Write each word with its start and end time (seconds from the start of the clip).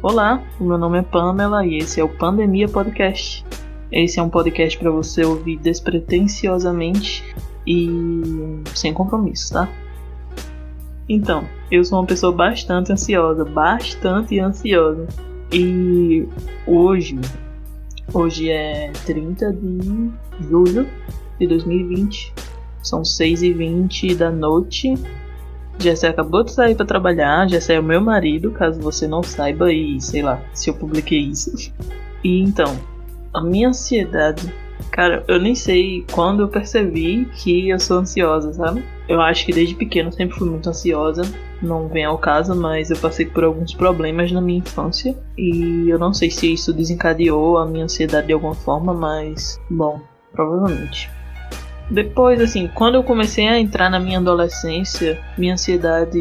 Olá, 0.00 0.40
meu 0.60 0.78
nome 0.78 1.00
é 1.00 1.02
Pamela 1.02 1.66
e 1.66 1.78
esse 1.78 2.00
é 2.00 2.04
o 2.04 2.08
Pandemia 2.08 2.68
Podcast. 2.68 3.44
Esse 3.90 4.20
é 4.20 4.22
um 4.22 4.30
podcast 4.30 4.78
para 4.78 4.92
você 4.92 5.24
ouvir 5.24 5.58
despretensiosamente 5.58 7.24
e 7.66 8.62
sem 8.76 8.94
compromisso, 8.94 9.54
tá? 9.54 9.68
Então, 11.08 11.42
eu 11.68 11.84
sou 11.84 11.98
uma 11.98 12.06
pessoa 12.06 12.30
bastante 12.30 12.92
ansiosa, 12.92 13.44
bastante 13.44 14.38
ansiosa. 14.38 15.04
E 15.52 16.28
hoje, 16.64 17.18
hoje 18.14 18.50
é 18.50 18.92
30 19.04 19.52
de 19.52 20.12
julho 20.48 20.86
de 21.40 21.46
2020, 21.48 22.32
são 22.84 23.02
6h20 23.02 24.14
da 24.14 24.30
noite 24.30 24.94
Jessé 25.78 26.08
acabou 26.08 26.42
de 26.42 26.52
sair 26.52 26.74
para 26.74 26.84
trabalhar, 26.84 27.48
Jessé 27.48 27.74
é 27.74 27.80
o 27.80 27.82
meu 27.82 28.00
marido, 28.00 28.50
caso 28.50 28.80
você 28.80 29.06
não 29.06 29.22
saiba 29.22 29.72
e 29.72 30.00
sei 30.00 30.22
lá 30.22 30.40
se 30.52 30.70
eu 30.70 30.74
publiquei 30.74 31.20
isso. 31.20 31.72
E 32.24 32.40
então, 32.40 32.76
a 33.32 33.40
minha 33.40 33.68
ansiedade, 33.68 34.52
cara, 34.90 35.24
eu 35.28 35.40
nem 35.40 35.54
sei 35.54 36.04
quando 36.12 36.42
eu 36.42 36.48
percebi 36.48 37.26
que 37.26 37.68
eu 37.68 37.78
sou 37.78 37.98
ansiosa, 37.98 38.52
sabe? 38.52 38.84
Eu 39.08 39.20
acho 39.20 39.46
que 39.46 39.52
desde 39.52 39.74
pequeno 39.74 40.12
sempre 40.12 40.36
fui 40.36 40.50
muito 40.50 40.68
ansiosa, 40.68 41.22
não 41.62 41.88
vem 41.88 42.04
ao 42.04 42.18
caso, 42.18 42.54
mas 42.54 42.90
eu 42.90 42.96
passei 42.96 43.26
por 43.26 43.44
alguns 43.44 43.72
problemas 43.72 44.32
na 44.32 44.40
minha 44.40 44.58
infância 44.58 45.16
e 45.36 45.88
eu 45.88 45.98
não 45.98 46.12
sei 46.12 46.30
se 46.30 46.52
isso 46.52 46.72
desencadeou 46.72 47.56
a 47.56 47.66
minha 47.66 47.84
ansiedade 47.84 48.26
de 48.26 48.32
alguma 48.32 48.54
forma, 48.54 48.92
mas 48.92 49.60
bom, 49.70 50.00
provavelmente. 50.32 51.17
Depois, 51.90 52.40
assim, 52.40 52.68
quando 52.74 52.96
eu 52.96 53.02
comecei 53.02 53.48
a 53.48 53.58
entrar 53.58 53.90
na 53.90 53.98
minha 53.98 54.18
adolescência, 54.18 55.18
minha 55.36 55.54
ansiedade, 55.54 56.20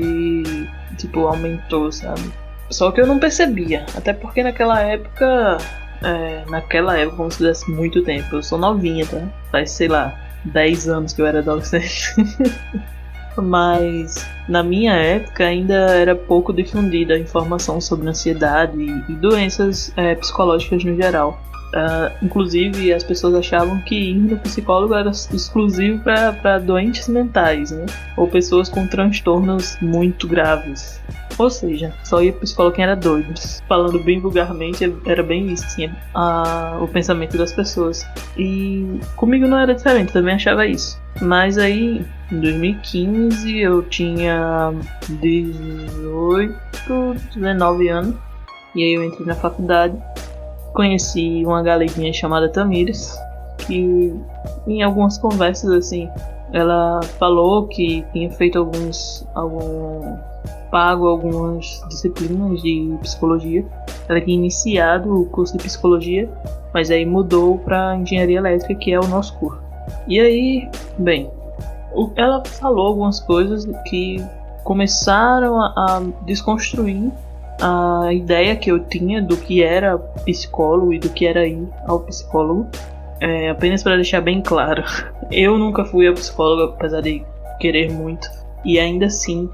tipo, 0.98 1.28
aumentou, 1.28 1.92
sabe? 1.92 2.32
Só 2.70 2.92
que 2.92 3.02
eu 3.02 3.08
não 3.08 3.20
percebia, 3.20 3.86
até 3.96 4.14
porque 4.14 4.44
naquela 4.44 4.82
época, 4.82 5.58
é, 6.04 6.44
naquela 6.50 6.98
época, 6.98 7.18
como 7.18 7.32
se 7.32 7.38
fizesse 7.38 7.70
muito 7.72 8.04
tempo, 8.04 8.36
eu 8.36 8.44
sou 8.44 8.58
novinha, 8.58 9.06
tá? 9.06 9.22
Faz, 9.52 9.72
sei 9.72 9.88
lá, 9.88 10.18
10 10.46 10.90
anos 10.90 11.14
que 11.14 11.22
eu 11.22 11.26
era 11.26 11.40
adolescente. 11.40 12.14
Mas 13.38 14.28
na 14.50 14.64
minha 14.64 14.94
época 14.94 15.46
ainda 15.46 15.76
era 15.76 16.16
pouco 16.16 16.52
difundida 16.52 17.14
a 17.14 17.20
informação 17.20 17.80
sobre 17.80 18.10
ansiedade 18.10 18.76
e, 18.80 19.14
doenças 19.14 19.94
é, 19.96 20.16
psicológicas 20.16 20.84
no 20.84 20.96
geral. 20.96 21.40
Uh, 21.68 22.26
inclusive, 22.26 22.94
as 22.94 23.04
pessoas 23.04 23.36
achavam 23.36 23.80
que 23.82 23.96
ir 23.96 24.16
no 24.16 24.38
psicólogo 24.38 24.94
era 24.94 25.10
exclusivo 25.10 26.02
para 26.02 26.60
doentes 26.60 27.08
mentais, 27.10 27.72
né? 27.72 27.86
Ou 28.16 28.28
pessoas 28.28 28.70
com 28.70 28.88
transtornos 28.88 29.78
muito 29.82 30.28
graves. 30.28 31.02
Ou 31.38 31.50
seja, 31.50 31.94
só 32.04 32.22
ia 32.22 32.32
pro 32.32 32.42
psicólogo 32.42 32.76
quem 32.76 32.84
era 32.84 32.96
doido. 32.96 33.34
Falando 33.68 34.00
bem 34.00 34.20
vulgarmente, 34.20 34.92
era 35.06 35.22
bem 35.22 35.48
isso, 35.48 35.66
assim, 35.66 35.90
a, 36.14 36.80
o 36.82 36.88
pensamento 36.88 37.38
das 37.38 37.52
pessoas. 37.54 38.08
E 38.38 39.00
comigo 39.16 39.46
não 39.46 39.60
era 39.60 39.76
diferente, 39.76 40.14
também 40.14 40.36
achava 40.36 40.66
isso. 40.66 41.00
Mas 41.22 41.58
aí, 41.58 42.04
em 42.32 42.40
2015, 42.40 43.60
eu 43.60 43.84
tinha 43.84 44.74
18, 45.10 46.56
19 47.36 47.88
anos. 47.90 48.16
E 48.74 48.84
aí 48.84 48.94
eu 48.94 49.04
entrei 49.04 49.28
na 49.28 49.36
faculdade 49.36 49.96
conheci 50.78 51.44
uma 51.44 51.64
galeguinha 51.64 52.14
chamada 52.14 52.48
Tamires, 52.48 53.20
que 53.58 54.14
em 54.68 54.84
algumas 54.84 55.18
conversas 55.18 55.72
assim, 55.72 56.08
ela 56.54 57.02
falou 57.18 57.68
que 57.68 58.06
tinha 58.14 58.30
feito 58.30 58.60
alguns 58.60 59.28
algum 59.34 60.16
pago 60.70 61.08
algumas 61.08 61.84
disciplinas 61.90 62.62
de 62.62 62.96
psicologia. 63.02 63.66
Ela 64.08 64.22
tinha 64.22 64.38
iniciado 64.38 65.22
o 65.22 65.26
curso 65.26 65.58
de 65.58 65.64
psicologia, 65.64 66.30
mas 66.72 66.92
aí 66.92 67.08
mudou 67.08 67.58
para 67.58 67.96
engenharia 67.96 68.38
elétrica, 68.38 68.76
que 68.76 68.94
é 68.94 69.00
o 69.00 69.08
nosso 69.08 69.34
curso. 69.40 69.60
E 70.08 70.20
aí, 70.20 70.70
bem, 71.00 71.32
ela 72.16 72.44
falou 72.46 72.90
algumas 72.90 73.20
coisas 73.20 73.66
que 73.86 74.24
começaram 74.64 75.60
a, 75.60 75.74
a 75.76 76.02
desconstruir 76.24 77.12
a 77.62 78.14
ideia 78.14 78.56
que 78.56 78.72
eu 78.72 78.80
tinha 78.80 79.22
do 79.22 79.36
que 79.38 79.64
era 79.64 79.98
psicólogo 79.98 80.94
e 80.94 81.00
do 81.00 81.10
que 81.10 81.26
era 81.26 81.48
ir 81.48 81.68
ao 81.86 82.00
psicólogo. 82.02 82.68
É, 83.20 83.50
apenas 83.50 83.82
para 83.82 83.96
deixar 83.96 84.22
bem 84.22 84.42
claro, 84.42 84.84
eu 85.32 85.58
nunca 85.58 85.84
fui 85.84 86.08
ao 86.08 86.14
psicólogo, 86.14 86.74
apesar 86.74 87.02
de 87.02 87.26
querer 87.60 87.92
muito, 87.92 88.30
e 88.64 88.78
ainda 88.80 89.08
assim, 89.08 89.50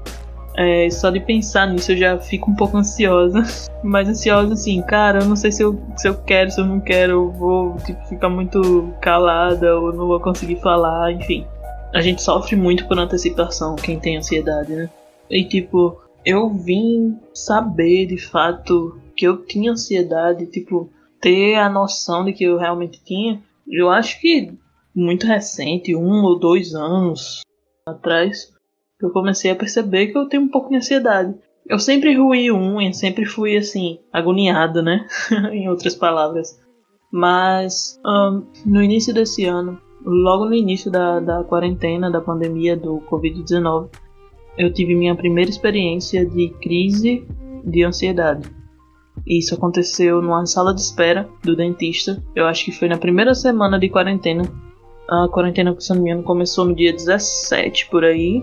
é, 0.56 0.88
só 0.90 1.10
de 1.10 1.18
pensar 1.18 1.66
nisso 1.66 1.92
eu 1.92 1.96
já 1.96 2.18
fico 2.18 2.50
um 2.50 2.54
pouco 2.54 2.76
ansiosa. 2.76 3.42
Mas 3.82 4.08
ansiosa 4.08 4.54
assim, 4.54 4.80
cara, 4.82 5.20
eu 5.20 5.26
não 5.26 5.36
sei 5.36 5.50
se 5.50 5.62
eu, 5.62 5.80
se 5.96 6.08
eu 6.08 6.14
quero, 6.14 6.50
se 6.50 6.60
eu 6.60 6.66
não 6.66 6.80
quero, 6.80 7.12
eu 7.12 7.30
vou 7.30 7.76
tipo, 7.84 8.02
ficar 8.06 8.28
muito 8.28 8.92
calada 9.00 9.78
ou 9.78 9.92
não 9.92 10.06
vou 10.06 10.20
conseguir 10.20 10.56
falar, 10.56 11.12
enfim. 11.12 11.46
A 11.92 12.00
gente 12.00 12.22
sofre 12.22 12.56
muito 12.56 12.86
por 12.86 12.98
antecipação, 12.98 13.76
quem 13.76 13.98
tem 13.98 14.16
ansiedade, 14.16 14.74
né? 14.74 14.88
E 15.30 15.44
tipo, 15.44 16.00
eu 16.24 16.48
vim 16.50 17.18
saber 17.32 18.06
de 18.06 18.18
fato 18.18 18.98
que 19.16 19.26
eu 19.26 19.44
tinha 19.44 19.72
ansiedade, 19.72 20.46
tipo, 20.46 20.90
ter 21.20 21.56
a 21.56 21.68
noção 21.68 22.24
de 22.24 22.32
que 22.32 22.44
eu 22.44 22.58
realmente 22.58 23.02
tinha, 23.04 23.42
eu 23.68 23.90
acho 23.90 24.20
que 24.20 24.52
muito 24.94 25.26
recente, 25.26 25.94
um 25.94 26.22
ou 26.22 26.38
dois 26.38 26.74
anos 26.74 27.42
atrás, 27.86 28.52
eu 29.00 29.10
comecei 29.10 29.50
a 29.50 29.56
perceber 29.56 30.08
que 30.08 30.18
eu 30.18 30.28
tenho 30.28 30.44
um 30.44 30.48
pouco 30.48 30.70
de 30.70 30.76
ansiedade. 30.76 31.34
Eu 31.66 31.78
sempre 31.78 32.14
ruí 32.14 32.50
unha, 32.52 32.92
sempre 32.92 33.24
fui 33.24 33.56
assim, 33.56 33.98
agoniada, 34.12 34.82
né? 34.82 35.06
em 35.52 35.68
outras 35.68 35.94
palavras. 35.94 36.60
Mas 37.10 37.98
um, 38.04 38.44
no 38.66 38.82
início 38.82 39.14
desse 39.14 39.44
ano, 39.44 39.80
logo 40.04 40.46
no 40.46 40.54
início 40.54 40.90
da, 40.90 41.20
da 41.20 41.44
quarentena, 41.44 42.10
da 42.10 42.20
pandemia 42.20 42.76
do 42.76 42.98
Covid-19, 43.10 43.88
eu 44.56 44.72
tive 44.72 44.94
minha 44.94 45.14
primeira 45.14 45.50
experiência 45.50 46.24
de 46.24 46.48
crise 46.60 47.26
de 47.64 47.82
ansiedade. 47.82 48.48
Isso 49.26 49.54
aconteceu 49.54 50.20
numa 50.20 50.44
sala 50.44 50.74
de 50.74 50.80
espera 50.80 51.28
do 51.42 51.56
dentista. 51.56 52.22
Eu 52.34 52.46
acho 52.46 52.64
que 52.64 52.72
foi 52.72 52.88
na 52.88 52.98
primeira 52.98 53.34
semana 53.34 53.78
de 53.78 53.88
quarentena. 53.88 54.44
A 55.08 55.28
quarentena, 55.28 55.74
se 55.78 55.94
não 55.94 56.02
me 56.02 56.10
engano, 56.10 56.24
começou 56.24 56.64
no 56.64 56.74
dia 56.74 56.92
17 56.92 57.88
por 57.90 58.04
aí. 58.04 58.42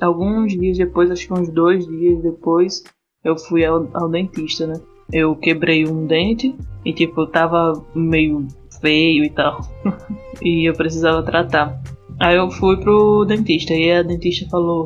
Alguns 0.00 0.52
dias 0.52 0.78
depois, 0.78 1.10
acho 1.10 1.26
que 1.26 1.34
uns 1.34 1.48
dois 1.48 1.86
dias 1.86 2.22
depois, 2.22 2.82
eu 3.24 3.36
fui 3.36 3.64
ao, 3.64 3.88
ao 3.94 4.08
dentista, 4.08 4.66
né? 4.66 4.74
Eu 5.12 5.36
quebrei 5.36 5.86
um 5.86 6.06
dente 6.06 6.54
e, 6.84 6.92
tipo, 6.92 7.26
tava 7.26 7.84
meio 7.94 8.46
feio 8.80 9.24
e 9.24 9.30
tal. 9.30 9.60
e 10.42 10.68
eu 10.68 10.74
precisava 10.74 11.22
tratar. 11.22 11.80
Aí 12.20 12.36
eu 12.36 12.50
fui 12.50 12.76
pro 12.78 13.24
dentista 13.24 13.74
e 13.74 13.92
a 13.92 14.02
dentista 14.02 14.48
falou: 14.48 14.84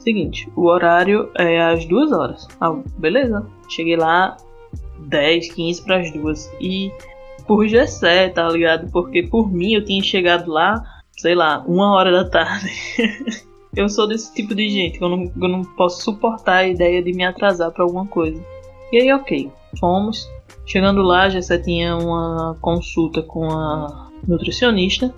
Seguinte, 0.00 0.50
o 0.56 0.66
horário 0.66 1.30
é 1.36 1.60
às 1.60 1.84
duas 1.84 2.10
horas. 2.10 2.48
Ah, 2.58 2.74
beleza. 2.98 3.46
Cheguei 3.68 3.96
lá 3.96 4.36
10, 4.98 5.52
15 5.52 5.84
para 5.84 6.00
as 6.00 6.10
duas. 6.10 6.50
E 6.58 6.90
por 7.46 7.66
Gessé, 7.66 8.30
tá 8.30 8.48
ligado? 8.48 8.90
Porque 8.90 9.22
por 9.22 9.52
mim 9.52 9.74
eu 9.74 9.84
tinha 9.84 10.02
chegado 10.02 10.50
lá, 10.50 10.82
sei 11.18 11.34
lá, 11.34 11.62
uma 11.66 11.92
hora 11.94 12.10
da 12.10 12.28
tarde. 12.28 12.70
eu 13.76 13.88
sou 13.90 14.08
desse 14.08 14.34
tipo 14.34 14.54
de 14.54 14.68
gente 14.68 15.00
eu 15.00 15.08
não, 15.08 15.32
eu 15.40 15.48
não 15.48 15.62
posso 15.62 16.02
suportar 16.02 16.56
a 16.56 16.68
ideia 16.68 17.02
de 17.02 17.12
me 17.12 17.24
atrasar 17.24 17.70
para 17.70 17.84
alguma 17.84 18.06
coisa. 18.06 18.42
E 18.90 18.96
aí, 18.96 19.12
ok, 19.12 19.50
fomos. 19.78 20.28
Chegando 20.64 21.02
lá, 21.02 21.28
Gessé 21.28 21.58
tinha 21.58 21.96
uma 21.96 22.56
consulta 22.60 23.22
com 23.22 23.50
a 23.50 24.08
nutricionista. 24.26 25.12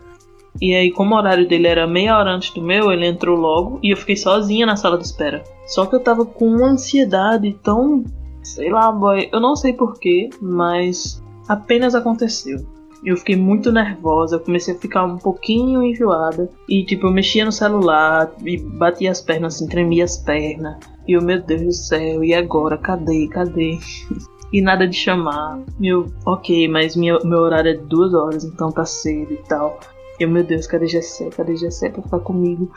E 0.60 0.74
aí, 0.74 0.90
como 0.90 1.14
o 1.14 1.18
horário 1.18 1.48
dele 1.48 1.66
era 1.66 1.86
meia 1.86 2.16
hora 2.16 2.34
antes 2.34 2.50
do 2.50 2.62
meu, 2.62 2.92
ele 2.92 3.06
entrou 3.06 3.36
logo 3.36 3.78
e 3.82 3.92
eu 3.92 3.96
fiquei 3.96 4.16
sozinha 4.16 4.66
na 4.66 4.76
sala 4.76 4.98
de 4.98 5.04
espera. 5.04 5.42
Só 5.66 5.86
que 5.86 5.94
eu 5.94 6.00
tava 6.00 6.24
com 6.24 6.46
uma 6.46 6.68
ansiedade 6.68 7.56
tão. 7.62 8.04
sei 8.42 8.70
lá, 8.70 8.90
boy. 8.92 9.28
Eu 9.32 9.40
não 9.40 9.56
sei 9.56 9.72
porquê, 9.72 10.30
mas 10.40 11.22
apenas 11.48 11.94
aconteceu. 11.94 12.58
Eu 13.04 13.16
fiquei 13.16 13.34
muito 13.34 13.72
nervosa, 13.72 14.36
eu 14.36 14.40
comecei 14.40 14.74
a 14.74 14.78
ficar 14.78 15.04
um 15.04 15.18
pouquinho 15.18 15.82
enjoada. 15.82 16.48
E 16.68 16.84
tipo, 16.84 17.06
eu 17.08 17.10
mexia 17.10 17.44
no 17.44 17.50
celular 17.50 18.30
e 18.44 18.56
batia 18.58 19.10
as 19.10 19.20
pernas 19.20 19.56
assim, 19.56 19.66
tremia 19.66 20.04
as 20.04 20.18
pernas. 20.18 20.76
E 21.08 21.12
eu, 21.12 21.22
meu 21.22 21.42
Deus 21.42 21.62
do 21.62 21.72
céu, 21.72 22.22
e 22.22 22.32
agora? 22.32 22.78
Cadê? 22.78 23.26
Cadê? 23.26 23.78
e 24.52 24.60
nada 24.60 24.86
de 24.86 24.96
chamar. 24.96 25.60
Meu, 25.80 26.06
ok, 26.24 26.68
mas 26.68 26.94
minha, 26.94 27.18
meu 27.24 27.40
horário 27.40 27.72
é 27.72 27.74
de 27.74 27.84
duas 27.86 28.14
horas, 28.14 28.44
então 28.44 28.70
tá 28.70 28.84
cedo 28.84 29.32
e 29.32 29.38
tal. 29.48 29.80
Eu, 30.22 30.28
meu 30.28 30.44
Deus, 30.44 30.68
cadê 30.68 30.86
Gessé? 30.86 31.30
Cadê 31.30 31.56
Gessé 31.56 31.88
pra 31.88 32.00
ficar 32.00 32.20
comigo? 32.20 32.70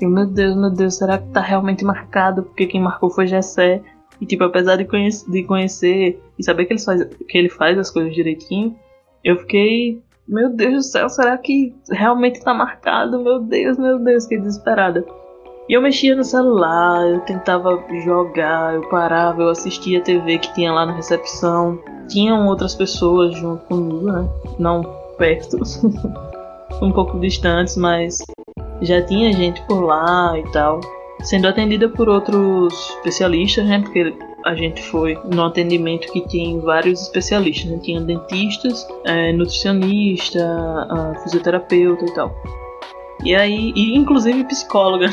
Eu, 0.00 0.08
meu 0.08 0.24
Deus, 0.24 0.54
meu 0.56 0.70
Deus, 0.70 0.98
será 0.98 1.18
que 1.18 1.28
tá 1.30 1.40
realmente 1.40 1.84
marcado? 1.84 2.44
Porque 2.44 2.64
quem 2.64 2.80
marcou 2.80 3.10
foi 3.10 3.26
Gessé. 3.26 3.82
E, 4.20 4.26
tipo, 4.26 4.44
apesar 4.44 4.76
de, 4.76 4.84
conhece, 4.84 5.28
de 5.28 5.42
conhecer 5.42 6.22
e 6.38 6.44
saber 6.44 6.66
que 6.66 6.74
ele, 6.74 6.80
faz, 6.80 7.04
que 7.28 7.36
ele 7.38 7.48
faz 7.48 7.76
as 7.76 7.90
coisas 7.90 8.14
direitinho, 8.14 8.76
eu 9.24 9.36
fiquei, 9.38 10.00
meu 10.28 10.48
Deus 10.48 10.74
do 10.74 10.82
céu, 10.82 11.08
será 11.08 11.36
que 11.36 11.74
realmente 11.90 12.40
tá 12.40 12.54
marcado? 12.54 13.20
Meu 13.20 13.40
Deus, 13.40 13.76
meu 13.78 13.98
Deus, 13.98 14.24
que 14.24 14.38
desesperada. 14.38 15.04
E 15.68 15.72
eu 15.72 15.82
mexia 15.82 16.14
no 16.14 16.22
celular, 16.22 17.04
eu 17.08 17.18
tentava 17.22 17.84
jogar, 18.04 18.74
eu 18.74 18.88
parava, 18.88 19.42
eu 19.42 19.48
assistia 19.48 19.98
a 19.98 20.02
TV 20.02 20.38
que 20.38 20.54
tinha 20.54 20.72
lá 20.72 20.86
na 20.86 20.92
recepção. 20.92 21.80
Tinham 22.08 22.46
outras 22.46 22.76
pessoas 22.76 23.34
junto 23.36 23.64
comigo, 23.64 24.02
né? 24.02 24.28
Não 24.56 24.82
perto, 25.18 25.58
um 26.82 26.90
pouco 26.92 27.18
distantes, 27.18 27.76
mas 27.76 28.18
já 28.80 29.00
tinha 29.02 29.32
gente 29.32 29.62
por 29.62 29.80
lá 29.82 30.38
e 30.38 30.42
tal. 30.52 30.80
Sendo 31.20 31.46
atendida 31.46 31.88
por 31.88 32.08
outros 32.08 32.74
especialistas, 32.96 33.64
né? 33.64 33.80
Porque 33.80 34.12
a 34.44 34.54
gente 34.56 34.82
foi 34.82 35.16
no 35.32 35.44
atendimento 35.44 36.12
que 36.12 36.20
tem 36.28 36.58
vários 36.58 37.02
especialistas, 37.02 37.70
né? 37.70 37.78
Tinha 37.80 38.00
dentistas, 38.00 38.86
é, 39.04 39.32
nutricionista, 39.32 40.44
fisioterapeuta 41.22 42.04
e 42.04 42.14
tal. 42.14 42.34
E 43.24 43.34
aí, 43.36 43.72
e 43.76 43.96
inclusive 43.96 44.42
psicóloga. 44.44 45.06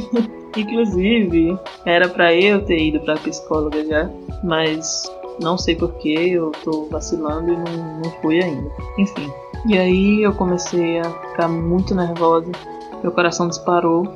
inclusive, 0.56 1.58
era 1.84 2.08
para 2.08 2.34
eu 2.34 2.62
ter 2.64 2.78
ido 2.78 3.00
pra 3.00 3.14
psicóloga 3.14 3.84
já, 3.84 4.10
mas 4.42 5.10
não 5.40 5.56
sei 5.58 5.76
porquê, 5.76 6.30
eu 6.32 6.52
tô 6.64 6.86
vacilando 6.90 7.52
e 7.52 7.56
não, 7.56 8.00
não 8.02 8.10
fui 8.22 8.42
ainda. 8.42 8.70
Enfim. 8.98 9.30
E 9.66 9.76
aí 9.76 10.22
eu 10.22 10.32
comecei 10.32 10.98
a 11.00 11.04
ficar 11.04 11.48
muito 11.48 11.94
nervosa, 11.94 12.50
meu 13.02 13.12
coração 13.12 13.48
disparou 13.48 14.06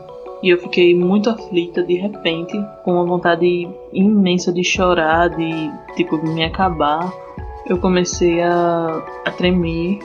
e 0.42 0.48
eu 0.48 0.58
fiquei 0.58 0.94
muito 0.94 1.28
aflita 1.28 1.82
de 1.82 1.94
repente, 1.94 2.58
com 2.84 2.94
uma 2.94 3.04
vontade 3.04 3.68
imensa 3.92 4.52
de 4.52 4.64
chorar, 4.64 5.28
de 5.30 5.70
tipo 5.96 6.16
me 6.18 6.44
acabar. 6.44 7.12
Eu 7.66 7.78
comecei 7.78 8.40
a, 8.40 9.02
a 9.24 9.30
tremer, 9.32 9.98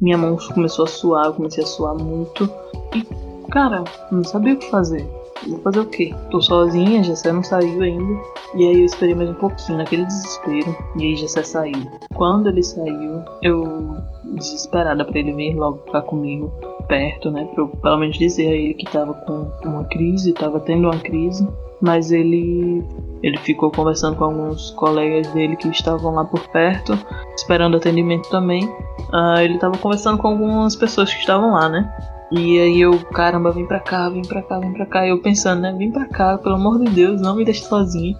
minha 0.00 0.16
mão 0.16 0.36
começou 0.54 0.84
a 0.84 0.88
suar, 0.88 1.26
eu 1.26 1.34
comecei 1.34 1.62
a 1.62 1.66
suar 1.66 1.94
muito. 1.94 2.48
E, 2.94 3.02
cara, 3.50 3.84
não 4.10 4.24
sabia 4.24 4.54
o 4.54 4.56
que 4.56 4.70
fazer. 4.70 5.06
Vou 5.46 5.58
fazer 5.60 5.80
o 5.80 5.86
quê? 5.86 6.14
Tô 6.30 6.40
sozinha, 6.40 7.02
Jessé 7.02 7.32
não 7.32 7.42
saiu 7.42 7.82
ainda. 7.82 8.20
E 8.54 8.66
aí 8.66 8.80
eu 8.80 8.84
esperei 8.84 9.14
mais 9.14 9.30
um 9.30 9.34
pouquinho, 9.34 9.78
naquele 9.78 10.04
desespero. 10.04 10.76
E 10.96 11.02
aí 11.02 11.16
Jessé 11.16 11.42
saiu. 11.42 11.90
Quando 12.14 12.48
ele 12.48 12.62
saiu, 12.62 13.22
eu 13.42 13.96
desesperada 14.24 15.04
para 15.04 15.18
ele 15.18 15.32
vir 15.32 15.54
logo 15.54 15.78
ficar 15.86 16.02
comigo 16.02 16.52
perto, 16.88 17.30
né? 17.30 17.44
Pra 17.54 17.64
eu 17.64 17.68
pelo 17.68 17.98
menos 17.98 18.16
dizer 18.18 18.48
a 18.48 18.54
ele 18.54 18.74
que 18.74 18.90
tava 18.90 19.14
com 19.14 19.50
uma 19.64 19.84
crise, 19.84 20.32
tava 20.32 20.60
tendo 20.60 20.88
uma 20.88 20.98
crise. 20.98 21.46
Mas 21.80 22.10
ele 22.10 22.82
ele 23.28 23.38
ficou 23.38 23.70
conversando 23.70 24.16
com 24.16 24.24
alguns 24.24 24.70
colegas 24.72 25.26
dele 25.32 25.56
que 25.56 25.68
estavam 25.68 26.14
lá 26.14 26.24
por 26.24 26.40
perto, 26.48 26.98
esperando 27.34 27.76
atendimento 27.76 28.28
também. 28.30 28.64
Uh, 28.64 29.40
ele 29.40 29.54
estava 29.54 29.76
conversando 29.78 30.18
com 30.18 30.28
algumas 30.28 30.76
pessoas 30.76 31.12
que 31.12 31.20
estavam 31.20 31.52
lá, 31.52 31.68
né? 31.68 31.92
E 32.30 32.58
aí 32.58 32.80
eu, 32.80 32.98
caramba, 33.12 33.52
vem 33.52 33.66
pra 33.66 33.80
cá, 33.80 34.08
vem 34.08 34.22
pra 34.22 34.42
cá, 34.42 34.58
vem 34.58 34.72
pra 34.72 34.86
cá. 34.86 35.06
E 35.06 35.10
eu 35.10 35.20
pensando, 35.20 35.60
né? 35.60 35.72
Vem 35.76 35.90
pra 35.90 36.06
cá, 36.06 36.38
pelo 36.38 36.56
amor 36.56 36.78
de 36.78 36.90
Deus, 36.90 37.20
não 37.20 37.36
me 37.36 37.44
deixe 37.44 37.64
sozinho. 37.64 38.16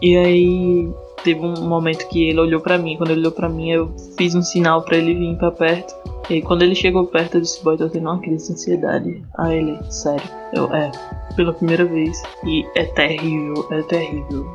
E 0.00 0.16
aí 0.16 0.92
teve 1.22 1.40
um 1.40 1.66
momento 1.66 2.08
que 2.08 2.28
ele 2.28 2.40
olhou 2.40 2.60
para 2.60 2.78
mim. 2.78 2.96
Quando 2.96 3.10
ele 3.10 3.20
olhou 3.20 3.32
para 3.32 3.48
mim, 3.48 3.70
eu 3.70 3.94
fiz 4.16 4.34
um 4.34 4.42
sinal 4.42 4.82
para 4.82 4.96
ele 4.96 5.14
vir 5.14 5.36
para 5.36 5.50
perto. 5.50 5.94
E 6.28 6.34
aí, 6.34 6.42
quando 6.42 6.62
ele 6.62 6.74
chegou 6.74 7.06
perto, 7.06 7.36
eu 7.36 7.40
disse: 7.40 7.62
Boy, 7.62 7.76
tô 7.76 7.88
tendo 7.88 8.08
uma 8.08 8.20
crise 8.20 8.48
de 8.48 8.52
ansiedade. 8.52 9.22
Ah, 9.36 9.54
ele, 9.54 9.78
sério. 9.90 10.28
Eu, 10.52 10.72
é, 10.74 10.90
pela 11.36 11.52
primeira 11.52 11.84
vez. 11.84 12.22
E 12.44 12.66
é 12.74 12.84
terrível, 12.84 13.66
é 13.70 13.82
terrível. 13.82 14.46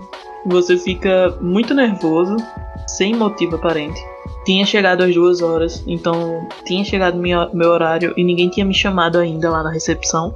Você 0.46 0.78
fica 0.78 1.36
muito 1.42 1.74
nervoso, 1.74 2.36
sem 2.88 3.16
motivo 3.16 3.56
aparente 3.56 4.02
tinha 4.46 4.66
chegado 4.66 5.04
às 5.04 5.14
duas 5.14 5.42
horas, 5.42 5.84
então 5.88 6.48
tinha 6.66 6.84
chegado 6.84 7.18
meu 7.18 7.70
horário 7.70 8.14
e 8.18 8.24
ninguém 8.24 8.50
tinha 8.50 8.66
me 8.66 8.74
chamado 8.74 9.18
ainda 9.18 9.50
lá 9.50 9.64
na 9.64 9.72
recepção. 9.72 10.34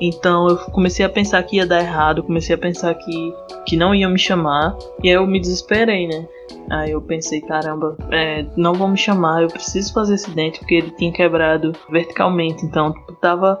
Então 0.00 0.48
eu 0.48 0.56
comecei 0.70 1.04
a 1.04 1.08
pensar 1.08 1.42
que 1.42 1.56
ia 1.56 1.66
dar 1.66 1.80
errado, 1.80 2.22
comecei 2.22 2.54
a 2.54 2.58
pensar 2.58 2.94
que, 2.94 3.34
que 3.66 3.76
não 3.76 3.94
iam 3.94 4.10
me 4.10 4.18
chamar, 4.18 4.76
e 5.02 5.08
aí 5.08 5.14
eu 5.14 5.26
me 5.26 5.40
desesperei, 5.40 6.06
né? 6.06 6.26
Aí 6.70 6.90
eu 6.90 7.00
pensei, 7.00 7.40
caramba, 7.40 7.96
é, 8.10 8.44
não 8.56 8.74
vão 8.74 8.88
me 8.88 8.98
chamar, 8.98 9.42
eu 9.42 9.48
preciso 9.48 9.92
fazer 9.92 10.14
esse 10.14 10.30
dente, 10.30 10.58
porque 10.58 10.74
ele 10.74 10.90
tinha 10.92 11.12
quebrado 11.12 11.72
verticalmente, 11.90 12.64
então 12.64 12.92
tipo, 12.92 13.12
tava 13.14 13.60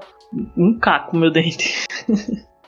um 0.56 0.78
caco 0.78 1.16
meu 1.16 1.30
dente. 1.32 1.86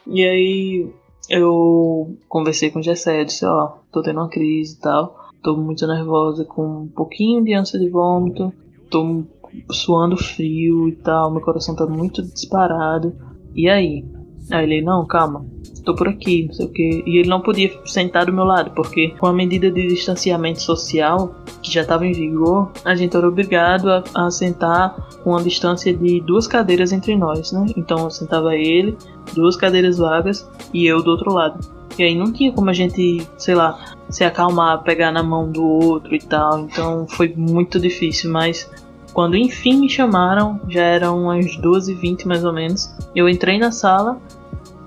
e 0.07 0.23
aí 0.23 0.91
eu 1.29 2.17
conversei 2.29 2.71
com 2.71 2.79
o 2.79 2.83
Gessé, 2.83 3.25
disse, 3.25 3.45
ó, 3.45 3.65
oh, 3.65 3.79
tô 3.91 4.03
tendo 4.03 4.21
uma 4.21 4.29
crise 4.29 4.77
e 4.77 4.81
tal. 4.81 5.27
Tô 5.43 5.57
muito 5.57 5.87
nervosa, 5.87 6.45
com 6.45 6.83
um 6.83 6.89
pouquinho 6.89 7.45
de 7.45 7.55
ânsia 7.55 7.79
de 7.79 7.89
vômito. 7.89 8.53
Tô 8.91 9.25
suando 9.71 10.17
frio 10.17 10.89
e 10.89 10.93
tal. 10.93 11.31
Meu 11.31 11.41
coração 11.41 11.75
tá 11.75 11.87
muito 11.87 12.23
disparado. 12.23 13.17
E 13.57 13.69
aí? 13.69 14.05
Aí 14.51 14.65
ele, 14.65 14.83
não, 14.83 15.05
calma. 15.07 15.45
Tô 15.85 15.95
por 15.95 16.09
aqui, 16.09 16.47
não 16.47 16.53
sei 16.53 16.67
o 16.67 16.69
que. 16.69 17.03
E 17.07 17.19
ele 17.19 17.29
não 17.29 17.41
podia 17.41 17.73
sentar 17.85 18.27
do 18.27 18.33
meu 18.33 18.45
lado, 18.45 18.73
porque 18.73 19.11
com 19.19 19.27
a 19.27 19.33
medida 19.33 19.71
de 19.71 19.87
distanciamento 19.87 20.61
social 20.61 21.35
que 21.63 21.73
já 21.73 21.83
estava 21.83 22.07
em 22.07 22.13
vigor, 22.13 22.71
a 22.85 22.95
gente 22.95 23.17
era 23.17 23.27
obrigado 23.27 23.91
a, 23.91 24.05
a 24.15 24.31
sentar 24.31 24.95
com 25.23 25.31
uma 25.31 25.43
distância 25.43 25.95
de 25.95 26.21
duas 26.21 26.47
cadeiras 26.47 26.93
entre 26.93 27.17
nós, 27.17 27.53
né? 27.53 27.67
Então 27.77 28.11
sentava 28.11 28.55
ele, 28.55 28.97
duas 29.35 29.57
cadeiras 29.57 29.99
vagas 29.99 30.49
e 30.75 30.87
eu 30.87 31.03
do 31.03 31.11
outro 31.11 31.33
lado. 31.33 31.59
E 31.99 32.03
aí 32.03 32.15
não 32.15 32.33
tinha 32.33 32.53
como 32.53 32.69
a 32.69 32.73
gente, 32.73 33.27
sei 33.39 33.55
lá, 33.55 33.95
se 34.11 34.23
acalmar, 34.23 34.83
pegar 34.83 35.11
na 35.11 35.23
mão 35.23 35.51
do 35.51 35.65
outro 35.65 36.15
e 36.15 36.19
tal. 36.19 36.61
Então 36.61 37.07
foi 37.09 37.33
muito 37.37 37.81
difícil, 37.81 38.31
mas 38.31 38.71
quando 39.17 39.35
enfim 39.35 39.81
me 39.81 39.89
chamaram, 39.89 40.61
já 40.69 40.83
eram 40.83 41.23
umas 41.23 41.47
12h20 41.57 42.27
mais 42.27 42.45
ou 42.45 42.53
menos. 42.53 42.95
Eu 43.15 43.27
entrei 43.27 43.59
na 43.59 43.73
sala 43.73 44.21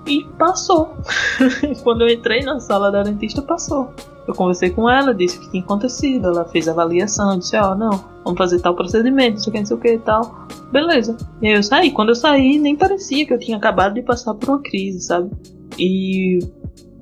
e 0.06 0.22
passou. 0.38 0.94
quando 1.82 2.02
eu 2.02 2.08
entrei 2.08 2.38
na 2.44 2.60
sala 2.60 2.92
da 2.92 3.02
dentista, 3.02 3.42
passou. 3.42 3.92
Eu 4.28 4.32
conversei 4.32 4.70
com 4.70 4.88
ela, 4.88 5.12
disse 5.12 5.36
o 5.36 5.40
que 5.40 5.50
tinha 5.50 5.64
acontecido. 5.64 6.28
Ela 6.28 6.44
fez 6.44 6.68
a 6.68 6.70
avaliação, 6.70 7.40
disse: 7.40 7.56
Ó, 7.56 7.72
oh, 7.72 7.74
não, 7.74 7.90
vamos 8.24 8.38
fazer 8.38 8.60
tal 8.60 8.76
procedimento, 8.76 9.40
o 9.40 9.50
que, 9.50 9.58
não 9.58 9.66
sei 9.66 9.76
o 9.76 9.80
que 9.80 9.94
e 9.94 9.98
tal. 9.98 10.46
Beleza. 10.70 11.16
E 11.42 11.48
aí 11.48 11.54
eu 11.54 11.62
saí. 11.64 11.90
Quando 11.90 12.10
eu 12.10 12.14
saí, 12.14 12.60
nem 12.60 12.76
parecia 12.76 13.26
que 13.26 13.34
eu 13.34 13.38
tinha 13.38 13.56
acabado 13.56 13.94
de 13.94 14.02
passar 14.02 14.34
por 14.34 14.48
uma 14.48 14.62
crise, 14.62 15.00
sabe? 15.00 15.28
E 15.76 16.38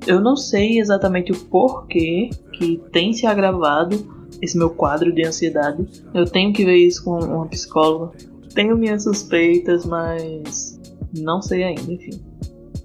eu 0.06 0.19
não 0.19 0.34
sei 0.34 0.80
exatamente 0.80 1.30
o 1.30 1.38
porquê 1.44 2.30
que 2.54 2.80
tem 2.90 3.12
se 3.12 3.26
agravado 3.26 4.18
esse 4.40 4.56
meu 4.56 4.70
quadro 4.70 5.12
de 5.12 5.26
ansiedade. 5.26 5.86
Eu 6.14 6.25
tenho 6.25 6.52
que 6.52 6.64
ver 6.64 6.76
isso 6.76 7.04
com 7.04 7.19
uma 7.19 7.46
psicóloga. 7.46 8.12
Tenho 8.54 8.76
minhas 8.76 9.04
suspeitas, 9.04 9.84
mas 9.84 10.78
não 11.16 11.40
sei 11.40 11.64
ainda, 11.64 11.92
enfim. 11.92 12.20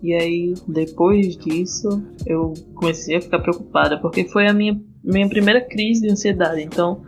E 0.01 0.13
aí, 0.13 0.53
depois 0.67 1.37
disso, 1.37 2.03
eu 2.25 2.53
comecei 2.75 3.15
a 3.15 3.21
ficar 3.21 3.39
preocupada, 3.39 3.97
porque 3.99 4.25
foi 4.25 4.47
a 4.47 4.53
minha, 4.53 4.79
minha 5.03 5.29
primeira 5.29 5.61
crise 5.61 6.01
de 6.01 6.11
ansiedade. 6.11 6.61
Então, 6.61 7.01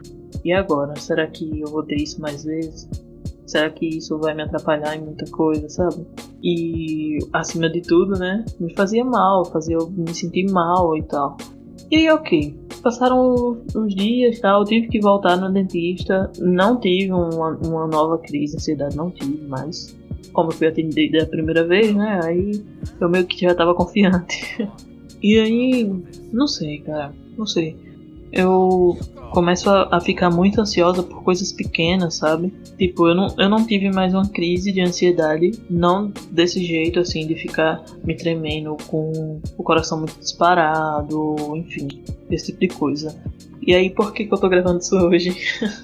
e 0.43 0.53
agora? 0.53 0.95
Será 0.97 1.27
que 1.27 1.59
eu 1.59 1.67
vou 1.67 1.83
ter 1.83 1.95
isso 1.95 2.21
mais 2.21 2.43
vezes? 2.45 2.89
Será 3.45 3.69
que 3.69 3.85
isso 3.85 4.17
vai 4.17 4.33
me 4.33 4.43
atrapalhar 4.43 4.95
em 4.95 5.01
muita 5.01 5.29
coisa, 5.29 5.67
sabe? 5.69 6.05
E 6.41 7.19
acima 7.33 7.69
de 7.69 7.81
tudo, 7.81 8.17
né, 8.17 8.45
me 8.59 8.73
fazia 8.75 9.03
mal, 9.03 9.45
fazia 9.45 9.75
eu 9.75 9.89
me 9.89 10.13
sentir 10.13 10.49
mal 10.51 10.95
e 10.97 11.03
tal. 11.03 11.37
E 11.91 12.09
ok, 12.09 12.55
passaram 12.81 13.57
uns 13.75 13.95
dias 13.95 14.39
tal, 14.39 14.61
eu 14.61 14.65
tive 14.65 14.87
que 14.87 14.99
voltar 14.99 15.37
no 15.37 15.51
dentista, 15.51 16.31
não 16.39 16.79
tive 16.79 17.11
uma, 17.11 17.49
uma 17.51 17.87
nova 17.87 18.17
crise 18.17 18.53
de 18.53 18.57
ansiedade, 18.57 18.95
não 18.95 19.11
tive 19.11 19.45
mais. 19.47 19.95
Como 20.33 20.51
fui 20.51 20.67
atendida 20.67 21.23
a 21.23 21.27
primeira 21.27 21.65
vez, 21.65 21.95
né, 21.95 22.19
aí 22.23 22.63
eu 22.99 23.09
meio 23.09 23.25
que 23.25 23.39
já 23.39 23.53
tava 23.55 23.73
confiante. 23.73 24.67
e 25.21 25.37
aí, 25.39 26.03
não 26.33 26.47
sei, 26.47 26.79
cara, 26.79 27.13
não 27.37 27.45
sei 27.45 27.94
eu 28.35 28.97
começo 29.31 29.69
a, 29.69 29.99
ficar 30.01 30.29
muito 30.29 30.59
ansiosa 30.59 31.01
por 31.01 31.23
coisas 31.23 31.51
pequenas, 31.51 32.15
sabe? 32.15 32.53
Tipo, 32.77 33.07
eu 33.07 33.15
não, 33.15 33.35
eu 33.37 33.49
não 33.49 33.65
tive 33.65 33.89
mais 33.91 34.13
uma 34.13 34.27
crise 34.27 34.71
de 34.71 34.81
ansiedade, 34.81 35.51
não 35.69 36.11
desse 36.29 36.63
jeito, 36.63 36.99
assim, 36.99 37.25
de 37.25 37.35
ficar 37.35 37.83
me 38.03 38.15
tremendo 38.15 38.75
com 38.87 39.39
o 39.57 39.63
coração 39.63 39.99
muito 39.99 40.19
disparado, 40.19 41.35
enfim, 41.55 41.87
esse 42.29 42.47
tipo 42.47 42.59
de 42.59 42.67
coisa. 42.67 43.15
E 43.65 43.73
aí, 43.73 43.89
por 43.89 44.13
que, 44.13 44.25
que 44.25 44.33
eu 44.33 44.37
tô 44.37 44.49
gravando 44.49 44.79
isso 44.79 44.95
hoje? 44.95 45.35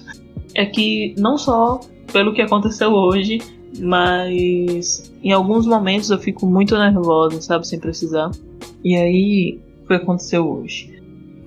é 0.54 0.66
que 0.66 1.14
não 1.18 1.38
só 1.38 1.80
pelo 2.12 2.34
que 2.34 2.42
aconteceu 2.42 2.92
hoje, 2.92 3.40
mas 3.80 5.10
em 5.22 5.32
alguns 5.32 5.66
momentos 5.66 6.10
eu 6.10 6.18
fico 6.18 6.46
muito 6.46 6.76
nervosa, 6.76 7.40
sabe? 7.40 7.66
Sem 7.66 7.80
precisar. 7.80 8.30
E 8.84 8.94
aí, 8.94 9.58
o 9.84 9.88
que 9.88 9.94
aconteceu 9.94 10.46
hoje? 10.46 11.02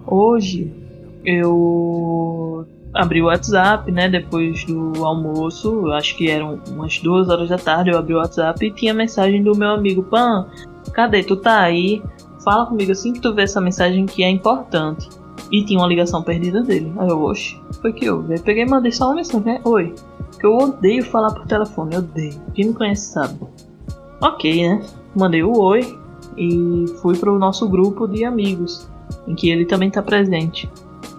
Hoje 0.07 0.84
eu 1.25 2.67
abri 2.93 3.21
o 3.21 3.25
WhatsApp, 3.25 3.91
né? 3.91 4.09
Depois 4.09 4.63
do 4.65 5.05
almoço, 5.05 5.91
acho 5.91 6.15
que 6.17 6.29
eram 6.29 6.59
umas 6.69 6.99
duas 6.99 7.29
horas 7.29 7.49
da 7.49 7.57
tarde, 7.57 7.91
eu 7.91 7.97
abri 7.97 8.13
o 8.13 8.17
WhatsApp 8.17 8.65
e 8.65 8.71
tinha 8.71 8.93
mensagem 8.93 9.43
do 9.43 9.55
meu 9.55 9.69
amigo 9.69 10.03
Pan. 10.03 10.47
Cadê? 10.93 11.23
Tu 11.23 11.35
tá 11.35 11.59
aí? 11.59 12.01
Fala 12.43 12.65
comigo 12.65 12.91
assim 12.91 13.11
que 13.11 13.19
tu 13.19 13.33
vê 13.33 13.43
essa 13.43 13.59
mensagem 13.59 14.05
que 14.05 14.23
é 14.23 14.29
importante. 14.29 15.09
E 15.51 15.63
tinha 15.63 15.79
uma 15.79 15.87
ligação 15.87 16.23
perdida 16.23 16.63
dele. 16.63 16.91
Aí 16.97 17.09
eu, 17.09 17.21
oxe, 17.21 17.59
foi 17.81 17.93
que 17.93 18.05
eu. 18.05 18.25
Aí 18.29 18.39
peguei 18.39 18.63
e 18.63 18.69
mandei 18.69 18.91
só 18.91 19.07
uma 19.07 19.15
mensagem, 19.15 19.45
né? 19.45 19.61
Oi. 19.63 19.93
Que 20.39 20.45
eu 20.45 20.57
odeio 20.57 21.03
falar 21.03 21.33
por 21.33 21.45
telefone, 21.45 21.95
eu 21.95 21.99
odeio. 21.99 22.41
Quem 22.53 22.67
me 22.67 22.73
conhece 22.73 23.11
sabe. 23.11 23.39
Ok, 24.21 24.67
né? 24.67 24.81
mandei 25.15 25.43
o 25.43 25.57
oi 25.57 25.97
e 26.37 26.85
fui 27.01 27.17
para 27.17 27.31
o 27.31 27.39
nosso 27.39 27.67
grupo 27.69 28.07
de 28.07 28.25
amigos, 28.25 28.87
em 29.27 29.33
que 29.33 29.49
ele 29.49 29.65
também 29.65 29.87
está 29.87 30.01
presente. 30.01 30.69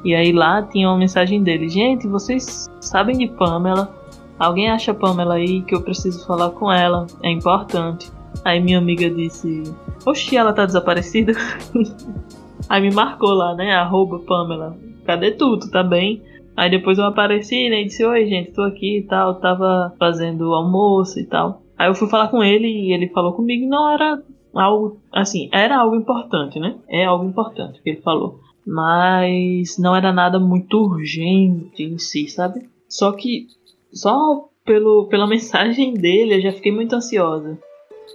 E 0.06 0.14
aí 0.14 0.30
lá 0.30 0.62
tinha 0.62 0.88
uma 0.88 0.96
mensagem 0.96 1.42
dele: 1.42 1.68
Gente, 1.68 2.06
vocês 2.06 2.70
sabem 2.80 3.18
de 3.18 3.26
Pamela? 3.26 3.92
Alguém 4.38 4.70
acha 4.70 4.94
Pamela 4.94 5.34
aí 5.34 5.62
que 5.62 5.74
eu 5.74 5.82
preciso 5.82 6.24
falar 6.24 6.50
com 6.50 6.70
ela? 6.70 7.08
É 7.24 7.28
importante. 7.28 8.08
Aí 8.44 8.60
minha 8.60 8.78
amiga 8.78 9.10
disse: 9.10 9.64
Oxi, 10.06 10.36
ela 10.36 10.52
tá 10.52 10.64
desaparecida? 10.64 11.32
aí 12.70 12.80
me 12.80 12.94
marcou 12.94 13.32
lá, 13.32 13.52
né? 13.56 13.74
Arroba 13.74 14.20
Pamela. 14.20 14.78
Cadê 15.04 15.32
tu? 15.32 15.58
Tu 15.58 15.68
tá 15.72 15.82
bem? 15.82 16.22
Aí 16.56 16.70
depois 16.70 16.98
eu 16.98 17.04
apareci, 17.04 17.68
né? 17.68 17.82
E 17.82 17.86
disse: 17.86 18.04
Oi, 18.04 18.26
gente, 18.26 18.52
tô 18.52 18.62
aqui 18.62 18.98
e 18.98 19.02
tal. 19.02 19.40
Tava 19.40 19.92
fazendo 19.98 20.54
almoço 20.54 21.18
e 21.18 21.24
tal. 21.24 21.62
Aí 21.76 21.88
eu 21.88 21.96
fui 21.96 22.08
falar 22.08 22.28
com 22.28 22.44
ele 22.44 22.68
e 22.68 22.92
ele 22.92 23.08
falou 23.08 23.32
comigo. 23.32 23.68
Não 23.68 23.90
era 23.90 24.22
algo 24.54 25.00
assim, 25.12 25.48
era 25.52 25.76
algo 25.76 25.96
importante, 25.96 26.60
né? 26.60 26.76
É 26.88 27.04
algo 27.06 27.24
importante 27.24 27.82
que 27.82 27.90
ele 27.90 28.02
falou. 28.02 28.45
Mas 28.66 29.78
não 29.78 29.94
era 29.94 30.12
nada 30.12 30.40
muito 30.40 30.78
urgente 30.78 31.82
em 31.82 31.98
si, 31.98 32.28
sabe? 32.28 32.68
Só 32.88 33.12
que 33.12 33.46
só 33.92 34.48
pelo, 34.64 35.06
pela 35.06 35.26
mensagem 35.28 35.94
dele 35.94 36.34
eu 36.34 36.40
já 36.40 36.52
fiquei 36.52 36.72
muito 36.72 36.94
ansiosa. 36.94 37.58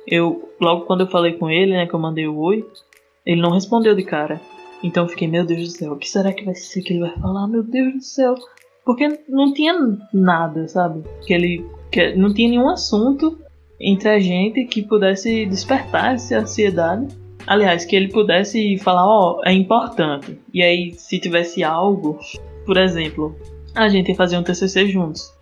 Eu, 0.05 0.49
logo 0.59 0.85
quando 0.85 1.01
eu 1.01 1.07
falei 1.07 1.33
com 1.33 1.49
ele, 1.49 1.71
né, 1.71 1.85
que 1.85 1.93
eu 1.93 1.99
mandei 1.99 2.27
o 2.27 2.37
oi, 2.37 2.67
ele 3.25 3.41
não 3.41 3.51
respondeu 3.51 3.95
de 3.95 4.03
cara. 4.03 4.41
Então 4.83 5.03
eu 5.03 5.09
fiquei, 5.09 5.27
meu 5.27 5.45
Deus 5.45 5.61
do 5.61 5.77
céu, 5.77 5.93
o 5.93 5.97
que 5.97 6.09
será 6.09 6.33
que 6.33 6.43
vai 6.43 6.55
ser 6.55 6.81
que 6.81 6.93
ele 6.93 7.01
vai 7.01 7.15
falar? 7.19 7.47
Meu 7.47 7.63
Deus 7.63 7.93
do 7.93 8.01
céu. 8.01 8.35
Porque 8.83 9.19
não 9.29 9.53
tinha 9.53 9.73
nada, 10.11 10.67
sabe? 10.67 11.03
Que 11.25 11.33
ele. 11.33 11.65
Que 11.91 12.15
não 12.15 12.33
tinha 12.33 12.49
nenhum 12.49 12.69
assunto 12.69 13.37
entre 13.79 14.09
a 14.09 14.19
gente 14.19 14.65
que 14.65 14.81
pudesse 14.81 15.45
despertar 15.45 16.15
essa 16.15 16.39
ansiedade. 16.39 17.07
Aliás, 17.47 17.85
que 17.85 17.95
ele 17.95 18.09
pudesse 18.09 18.77
falar, 18.77 19.05
ó, 19.05 19.37
oh, 19.37 19.41
é 19.45 19.53
importante. 19.53 20.39
E 20.53 20.61
aí, 20.61 20.93
se 20.93 21.19
tivesse 21.19 21.63
algo, 21.63 22.19
por 22.65 22.77
exemplo, 22.77 23.35
a 23.75 23.89
gente 23.89 24.09
ia 24.09 24.15
fazer 24.15 24.37
um 24.37 24.43
TCC 24.43 24.87
juntos. 24.87 25.33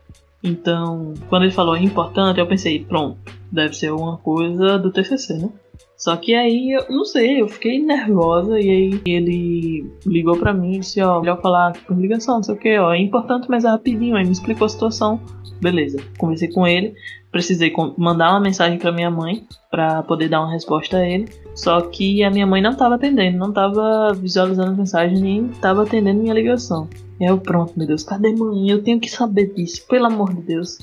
Então, 0.44 1.14
quando 1.28 1.44
ele 1.44 1.52
falou 1.52 1.76
importante, 1.76 2.40
eu 2.40 2.48
pensei, 2.48 2.84
pronto, 2.84 3.18
deve 3.52 3.74
ser 3.74 3.88
alguma 3.88 4.18
coisa 4.18 4.78
do 4.80 4.92
TCC, 4.92 5.34
né? 5.34 5.50
Só 5.98 6.16
que 6.16 6.34
aí, 6.34 6.72
eu 6.72 6.86
não 6.90 7.04
sei, 7.04 7.42
eu 7.42 7.48
fiquei 7.50 7.78
nervosa 7.78 8.58
e 8.58 8.70
aí 8.70 9.02
ele 9.06 9.92
ligou 10.06 10.38
pra 10.38 10.54
mim 10.54 10.76
e 10.76 10.80
disse, 10.80 11.02
ó, 11.02 11.20
melhor 11.20 11.42
falar 11.42 11.74
por 11.86 11.98
ligação, 11.98 12.36
não 12.36 12.44
sei 12.44 12.56
o 12.56 12.58
que, 12.58 12.78
ó, 12.78 12.94
é 12.94 13.00
importante, 13.00 13.48
mas 13.50 13.66
é 13.66 13.70
rapidinho. 13.70 14.16
Aí 14.16 14.24
me 14.24 14.32
explicou 14.32 14.66
a 14.66 14.70
situação. 14.70 15.20
Beleza, 15.62 16.02
conversei 16.18 16.48
com 16.48 16.66
ele, 16.66 16.94
precisei 17.32 17.74
mandar 17.98 18.32
uma 18.32 18.40
mensagem 18.40 18.78
para 18.78 18.92
minha 18.92 19.10
mãe 19.10 19.46
para 19.70 20.04
poder 20.04 20.30
dar 20.30 20.42
uma 20.42 20.52
resposta 20.52 20.98
a 20.98 21.08
ele. 21.08 21.30
Só 21.56 21.82
que 21.82 22.24
a 22.24 22.32
minha 22.32 22.48
mãe 22.48 22.62
não 22.62 22.72
estava 22.72 22.96
atendendo, 22.96 23.38
não 23.38 23.50
estava 23.50 24.14
visualizando 24.14 24.72
a 24.72 24.76
mensagem 24.76 25.20
nem 25.20 25.46
estava 25.48 25.84
atendendo 25.84 26.22
minha 26.22 26.34
ligação. 26.34 26.88
E 27.20 27.26
eu, 27.26 27.38
pronto, 27.38 27.74
meu 27.76 27.86
Deus, 27.86 28.04
cadê 28.04 28.34
mãe? 28.34 28.70
Eu 28.70 28.82
tenho 28.82 29.00
que 29.00 29.10
saber 29.10 29.54
disso, 29.54 29.86
pelo 29.88 30.06
amor 30.06 30.34
de 30.34 30.42
Deus. 30.42 30.78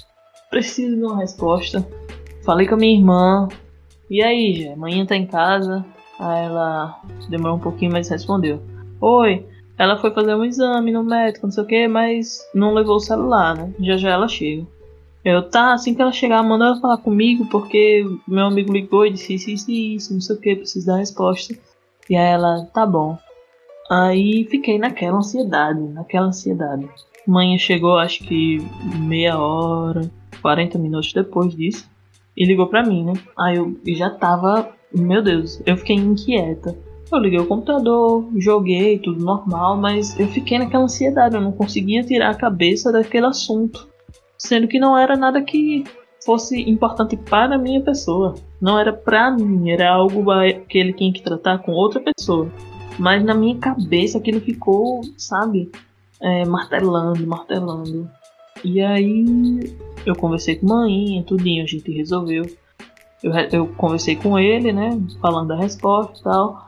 Preciso 0.50 0.96
de 0.96 1.02
uma 1.02 1.18
resposta. 1.18 1.86
Falei 2.44 2.66
com 2.66 2.74
a 2.74 2.78
minha 2.78 2.96
irmã. 2.96 3.48
E 4.08 4.22
aí, 4.22 4.62
já? 4.62 4.72
Amanhã 4.74 5.04
tá 5.04 5.16
em 5.16 5.26
casa? 5.26 5.84
Aí 6.18 6.44
ela 6.44 7.00
demorou 7.28 7.56
um 7.56 7.60
pouquinho, 7.60 7.92
mas 7.92 8.08
respondeu. 8.08 8.62
Oi, 9.00 9.46
ela 9.78 9.98
foi 9.98 10.10
fazer 10.10 10.34
um 10.34 10.44
exame 10.44 10.92
no 10.92 11.02
médico, 11.02 11.46
não 11.46 11.52
sei 11.52 11.64
o 11.64 11.66
que, 11.66 11.88
mas 11.88 12.38
não 12.54 12.72
levou 12.72 12.96
o 12.96 13.00
celular, 13.00 13.56
né? 13.56 13.72
Já 13.80 13.96
já 13.96 14.10
ela 14.10 14.28
chega. 14.28 14.66
Eu, 15.26 15.42
tá, 15.42 15.74
assim 15.74 15.92
que 15.92 16.00
ela 16.00 16.12
chegar, 16.12 16.40
manda 16.44 16.66
ela 16.66 16.80
falar 16.80 16.98
comigo, 16.98 17.46
porque 17.46 18.04
meu 18.28 18.46
amigo 18.46 18.72
ligou 18.72 19.04
e 19.04 19.10
disse 19.10 19.34
isso, 19.34 19.50
isso, 19.50 19.72
isso, 19.72 20.14
não 20.14 20.20
sei 20.20 20.36
o 20.36 20.38
que, 20.38 20.54
preciso 20.54 20.86
dar 20.86 20.98
resposta. 20.98 21.52
E 22.08 22.14
aí 22.14 22.28
ela, 22.32 22.64
tá 22.72 22.86
bom. 22.86 23.18
Aí 23.90 24.46
fiquei 24.48 24.78
naquela 24.78 25.18
ansiedade, 25.18 25.80
naquela 25.80 26.28
ansiedade. 26.28 26.88
Manhã 27.26 27.58
chegou, 27.58 27.98
acho 27.98 28.22
que 28.22 28.58
meia 29.00 29.36
hora, 29.36 30.08
40 30.40 30.78
minutos 30.78 31.12
depois 31.12 31.52
disso, 31.56 31.90
e 32.36 32.44
ligou 32.44 32.68
pra 32.68 32.84
mim, 32.84 33.04
né? 33.06 33.14
Aí 33.36 33.56
eu 33.56 33.76
já 33.96 34.08
tava, 34.08 34.70
meu 34.94 35.20
Deus, 35.24 35.60
eu 35.66 35.76
fiquei 35.76 35.96
inquieta. 35.96 36.78
Eu 37.10 37.18
liguei 37.18 37.40
o 37.40 37.46
computador, 37.48 38.30
joguei, 38.36 39.00
tudo 39.00 39.24
normal, 39.24 39.76
mas 39.76 40.16
eu 40.20 40.28
fiquei 40.28 40.56
naquela 40.56 40.84
ansiedade, 40.84 41.34
eu 41.34 41.40
não 41.40 41.50
conseguia 41.50 42.04
tirar 42.04 42.30
a 42.30 42.34
cabeça 42.36 42.92
daquele 42.92 43.26
assunto. 43.26 43.88
Sendo 44.38 44.68
que 44.68 44.78
não 44.78 44.96
era 44.96 45.16
nada 45.16 45.42
que 45.42 45.84
fosse 46.24 46.60
importante 46.68 47.16
para 47.16 47.54
a 47.54 47.58
minha 47.58 47.80
pessoa. 47.80 48.34
Não 48.60 48.78
era 48.78 48.92
pra 48.92 49.30
mim, 49.30 49.70
era 49.70 49.90
algo 49.90 50.24
que 50.68 50.76
ele 50.78 50.92
tinha 50.92 51.12
que 51.12 51.22
tratar 51.22 51.58
com 51.58 51.72
outra 51.72 52.00
pessoa. 52.00 52.50
Mas 52.98 53.24
na 53.24 53.34
minha 53.34 53.56
cabeça 53.58 54.18
aquilo 54.18 54.40
ficou, 54.40 55.02
sabe, 55.16 55.70
é, 56.20 56.44
martelando, 56.44 57.26
martelando. 57.26 58.10
E 58.64 58.80
aí 58.80 59.74
eu 60.04 60.16
conversei 60.16 60.56
com 60.56 60.72
a 60.72 60.76
mãe, 60.80 61.22
tudinho, 61.26 61.62
a 61.62 61.66
gente 61.66 61.90
resolveu. 61.92 62.44
Eu, 63.22 63.32
eu 63.52 63.66
conversei 63.76 64.16
com 64.16 64.38
ele, 64.38 64.72
né, 64.72 64.90
falando 65.20 65.48
da 65.48 65.56
resposta 65.56 66.18
e 66.18 66.22
tal. 66.22 66.65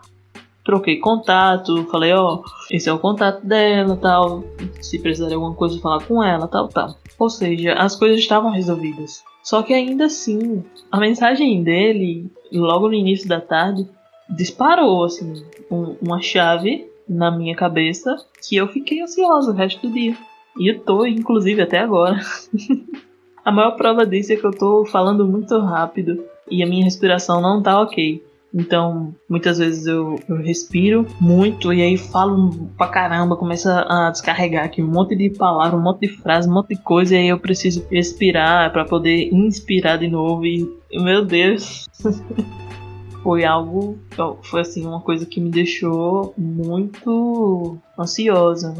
Troquei 0.68 0.98
contato, 0.98 1.86
falei, 1.90 2.12
ó, 2.12 2.34
oh, 2.34 2.44
esse 2.70 2.90
é 2.90 2.92
o 2.92 2.98
contato 2.98 3.42
dela, 3.42 3.96
tal. 3.96 4.44
Se 4.82 4.98
precisar 4.98 5.28
de 5.28 5.34
alguma 5.34 5.54
coisa, 5.54 5.80
falar 5.80 6.04
com 6.04 6.22
ela, 6.22 6.46
tal, 6.46 6.68
tal. 6.68 6.94
Ou 7.18 7.30
seja, 7.30 7.72
as 7.72 7.96
coisas 7.96 8.18
estavam 8.18 8.50
resolvidas. 8.50 9.24
Só 9.42 9.62
que 9.62 9.72
ainda 9.72 10.04
assim, 10.04 10.62
a 10.92 11.00
mensagem 11.00 11.62
dele, 11.62 12.30
logo 12.52 12.88
no 12.88 12.92
início 12.92 13.26
da 13.26 13.40
tarde, 13.40 13.88
disparou 14.28 15.04
assim 15.04 15.42
um, 15.70 15.96
uma 16.02 16.20
chave 16.20 16.86
na 17.08 17.30
minha 17.30 17.56
cabeça 17.56 18.14
que 18.46 18.56
eu 18.56 18.68
fiquei 18.68 19.00
ansiosa 19.00 19.50
o 19.50 19.54
resto 19.54 19.88
do 19.88 19.94
dia. 19.94 20.14
E 20.58 20.70
eu 20.70 20.80
tô, 20.80 21.06
inclusive, 21.06 21.62
até 21.62 21.78
agora. 21.78 22.20
a 23.42 23.50
maior 23.50 23.70
prova 23.70 24.04
disso 24.04 24.34
é 24.34 24.36
que 24.36 24.44
eu 24.44 24.52
tô 24.52 24.84
falando 24.84 25.26
muito 25.26 25.58
rápido 25.60 26.22
e 26.50 26.62
a 26.62 26.66
minha 26.66 26.84
respiração 26.84 27.40
não 27.40 27.62
tá 27.62 27.80
ok. 27.80 28.22
Então, 28.52 29.14
muitas 29.28 29.58
vezes 29.58 29.86
eu, 29.86 30.18
eu, 30.26 30.36
respiro 30.36 31.06
muito 31.20 31.72
e 31.72 31.82
aí 31.82 31.98
falo 31.98 32.70
pra 32.78 32.86
caramba, 32.86 33.36
começa 33.36 33.84
a 33.86 34.10
descarregar 34.10 34.64
aqui 34.64 34.82
um 34.82 34.86
monte 34.86 35.14
de 35.14 35.28
palavras, 35.28 35.78
um 35.78 35.82
monte 35.82 36.00
de 36.00 36.08
frases, 36.08 36.50
um 36.50 36.54
monte 36.54 36.68
de 36.68 36.82
coisa, 36.82 37.14
e 37.14 37.18
aí 37.18 37.28
eu 37.28 37.38
preciso 37.38 37.86
respirar 37.90 38.72
para 38.72 38.86
poder 38.86 39.28
inspirar 39.32 39.98
de 39.98 40.08
novo. 40.08 40.46
E, 40.46 40.66
meu 40.92 41.24
Deus, 41.24 41.86
foi 43.22 43.44
algo, 43.44 43.98
foi 44.42 44.62
assim, 44.62 44.86
uma 44.86 45.00
coisa 45.00 45.26
que 45.26 45.40
me 45.40 45.50
deixou 45.50 46.32
muito 46.38 47.76
ansiosa. 47.98 48.74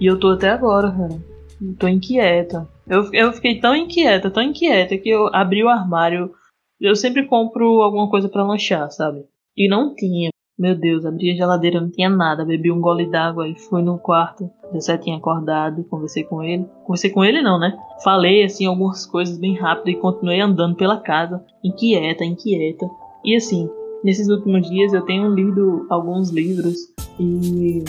E 0.00 0.06
eu 0.06 0.18
tô 0.18 0.30
até 0.30 0.48
agora, 0.48 0.90
cara. 0.90 1.32
Tô 1.78 1.86
inquieta. 1.86 2.66
Eu, 2.88 3.08
eu 3.12 3.32
fiquei 3.32 3.60
tão 3.60 3.76
inquieta, 3.76 4.30
tão 4.30 4.42
inquieta, 4.42 4.96
que 4.96 5.08
eu 5.08 5.28
abri 5.32 5.62
o 5.62 5.68
armário 5.68 6.32
eu 6.82 6.96
sempre 6.96 7.26
compro 7.26 7.80
alguma 7.80 8.10
coisa 8.10 8.28
para 8.28 8.42
lanchar, 8.42 8.90
sabe? 8.90 9.24
E 9.56 9.68
não 9.68 9.94
tinha. 9.94 10.30
Meu 10.58 10.78
Deus, 10.78 11.06
abri 11.06 11.30
a 11.30 11.34
geladeira, 11.34 11.80
não 11.80 11.90
tinha 11.90 12.10
nada. 12.10 12.44
Bebi 12.44 12.70
um 12.70 12.80
gole 12.80 13.06
d'água 13.06 13.48
e 13.48 13.58
fui 13.58 13.82
no 13.82 13.98
quarto. 13.98 14.50
Já 14.84 14.98
tinha 14.98 15.16
acordado, 15.16 15.84
conversei 15.84 16.24
com 16.24 16.42
ele. 16.42 16.66
Conversei 16.84 17.10
com 17.10 17.24
ele 17.24 17.40
não, 17.40 17.58
né? 17.58 17.76
Falei 18.02 18.42
assim 18.42 18.66
algumas 18.66 19.06
coisas 19.06 19.38
bem 19.38 19.56
rápido 19.56 19.90
e 19.90 20.00
continuei 20.00 20.40
andando 20.40 20.76
pela 20.76 21.00
casa, 21.00 21.44
inquieta, 21.64 22.24
inquieta. 22.24 22.88
E 23.24 23.36
assim, 23.36 23.68
nesses 24.02 24.28
últimos 24.28 24.68
dias 24.68 24.92
eu 24.92 25.02
tenho 25.02 25.32
lido 25.32 25.86
alguns 25.88 26.30
livros 26.30 26.76
e 27.18 27.84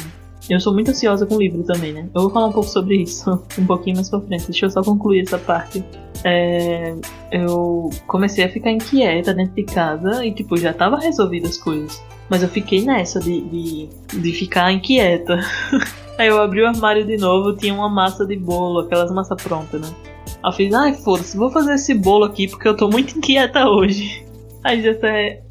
eu 0.49 0.59
sou 0.59 0.73
muito 0.73 0.91
ansiosa 0.91 1.25
com 1.25 1.37
livro 1.37 1.63
também, 1.63 1.93
né? 1.93 2.09
Eu 2.13 2.23
vou 2.23 2.29
falar 2.29 2.47
um 2.47 2.51
pouco 2.51 2.69
sobre 2.69 2.97
isso 2.97 3.29
um 3.57 3.65
pouquinho 3.65 3.95
mais 3.95 4.09
pra 4.09 4.19
frente. 4.21 4.45
Deixa 4.45 4.65
eu 4.65 4.69
só 4.69 4.83
concluir 4.83 5.21
essa 5.21 5.37
parte. 5.37 5.83
É, 6.23 6.95
eu 7.31 7.89
comecei 8.07 8.43
a 8.43 8.49
ficar 8.49 8.71
inquieta 8.71 9.33
dentro 9.33 9.55
de 9.55 9.63
casa 9.63 10.25
e, 10.25 10.33
tipo, 10.33 10.57
já 10.57 10.73
tava 10.73 10.99
resolvidas 10.99 11.51
as 11.51 11.57
coisas. 11.57 12.01
Mas 12.29 12.43
eu 12.43 12.49
fiquei 12.49 12.83
nessa 12.83 13.19
de, 13.19 13.41
de, 13.41 13.89
de 14.13 14.31
ficar 14.33 14.71
inquieta. 14.71 15.39
Aí 16.17 16.27
eu 16.27 16.39
abri 16.41 16.61
o 16.61 16.67
armário 16.67 17.05
de 17.05 17.17
novo, 17.17 17.55
tinha 17.55 17.73
uma 17.73 17.89
massa 17.89 18.25
de 18.25 18.35
bolo, 18.35 18.81
aquelas 18.81 19.11
massas 19.11 19.41
prontas, 19.41 19.81
né? 19.81 19.95
Aí 20.43 20.49
eu 20.49 20.51
fiz, 20.51 20.73
ai, 20.73 20.93
foda-se, 20.93 21.35
vou 21.35 21.49
fazer 21.49 21.73
esse 21.73 21.93
bolo 21.93 22.25
aqui 22.25 22.47
porque 22.47 22.67
eu 22.67 22.77
tô 22.77 22.87
muito 22.87 23.15
inquieta 23.17 23.67
hoje. 23.67 24.23
Aí 24.63 24.81
já 24.81 24.93
tá, 24.93 25.07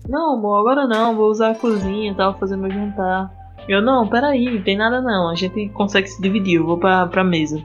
não, 0.09 0.35
amor, 0.35 0.61
agora 0.61 0.87
não, 0.87 1.17
vou 1.17 1.29
usar 1.31 1.51
a 1.51 1.55
cozinha 1.55 2.13
e 2.13 2.15
tal, 2.15 2.39
fazer 2.39 2.57
meu 2.57 2.71
jantar. 2.71 3.31
Eu, 3.69 3.81
não, 3.81 4.09
peraí, 4.09 4.61
tem 4.63 4.77
nada 4.77 5.01
não. 5.01 5.29
A 5.29 5.35
gente 5.35 5.69
consegue 5.71 6.09
se 6.09 6.21
dividir, 6.21 6.57
eu 6.57 6.67
vou 6.67 6.79
pra, 6.79 7.07
pra 7.07 7.25
mesa. 7.25 7.63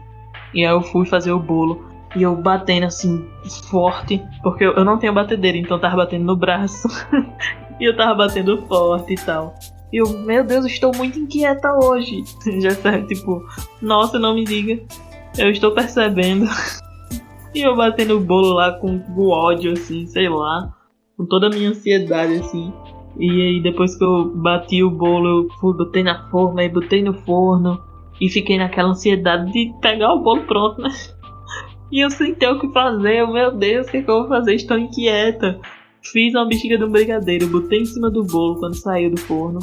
E 0.54 0.66
aí 0.66 0.72
eu 0.72 0.82
fui 0.82 1.06
fazer 1.06 1.32
o 1.32 1.40
bolo. 1.40 1.86
E 2.16 2.24
eu 2.24 2.36
batendo 2.36 2.86
assim, 2.86 3.28
forte. 3.70 4.24
Porque 4.42 4.64
eu, 4.64 4.74
eu 4.74 4.86
não 4.86 4.98
tenho 4.98 5.14
batedeira, 5.14 5.58
então 5.58 5.78
eu 5.78 5.82
tava 5.82 5.98
batendo 5.98 6.26
no 6.26 6.36
braço. 6.36 6.88
e 7.80 7.86
eu 7.86 7.96
tava 7.96 8.16
batendo 8.16 8.62
forte 8.68 9.14
e 9.14 9.18
tal. 9.18 9.56
E 9.92 9.98
eu, 9.98 10.20
meu 10.20 10.44
Deus, 10.44 10.66
estou 10.66 10.92
muito 10.96 11.20
inquieta 11.20 11.74
hoje. 11.74 12.24
Já 12.62 12.72
sabe, 12.72 13.08
tipo, 13.08 13.46
nossa, 13.82 14.20
não 14.20 14.36
me 14.36 14.44
diga. 14.44 14.82
Eu 15.38 15.50
estou 15.50 15.72
percebendo. 15.72 16.46
e 17.54 17.62
eu 17.62 17.76
batendo 17.76 18.18
o 18.18 18.22
bolo 18.22 18.54
lá 18.54 18.74
com 18.74 19.02
o 19.16 19.30
ódio, 19.30 19.74
assim, 19.74 20.06
sei 20.08 20.30
lá. 20.30 20.74
com 21.16 21.26
toda 21.26 21.48
a 21.48 21.50
minha 21.50 21.70
ansiedade, 21.70 22.36
assim. 22.36 22.74
E 23.20 23.30
aí 23.30 23.62
depois 23.62 23.96
que 23.96 24.04
eu 24.04 24.32
bati 24.36 24.84
o 24.84 24.92
bolo, 24.92 25.44
eu 25.44 25.50
fui, 25.60 25.76
botei 25.76 26.04
na 26.04 26.30
forma, 26.30 26.64
e 26.64 26.70
botei 26.70 27.02
no 27.02 27.14
forno. 27.14 27.82
E 28.20 28.30
fiquei 28.30 28.58
naquela 28.58 28.90
ansiedade 28.90 29.52
de 29.52 29.74
pegar 29.82 30.14
o 30.14 30.22
bolo 30.22 30.44
pronto, 30.44 30.82
né? 30.82 30.90
E 31.90 32.02
eu 32.02 32.10
sem 32.10 32.36
ter 32.36 32.50
o 32.50 32.60
que 32.60 32.68
fazer, 32.74 33.22
eu, 33.22 33.32
meu 33.32 33.50
Deus, 33.50 33.88
o 33.88 33.92
que, 33.92 33.98
é 33.98 34.02
que 34.02 34.12
eu 34.12 34.20
vou 34.20 34.28
fazer? 34.28 34.56
Estou 34.56 34.78
inquieta. 34.78 35.58
Fiz 36.04 36.36
uma 36.36 36.46
bexiga 36.46 36.78
de 36.78 36.84
um 36.84 36.92
brigadeiro, 36.92 37.48
botei 37.48 37.80
em 37.80 37.86
cima 37.86 38.10
do 38.10 38.26
bolo 38.26 38.60
quando 38.60 38.76
saiu 38.76 39.10
do 39.10 39.18
forno. 39.18 39.60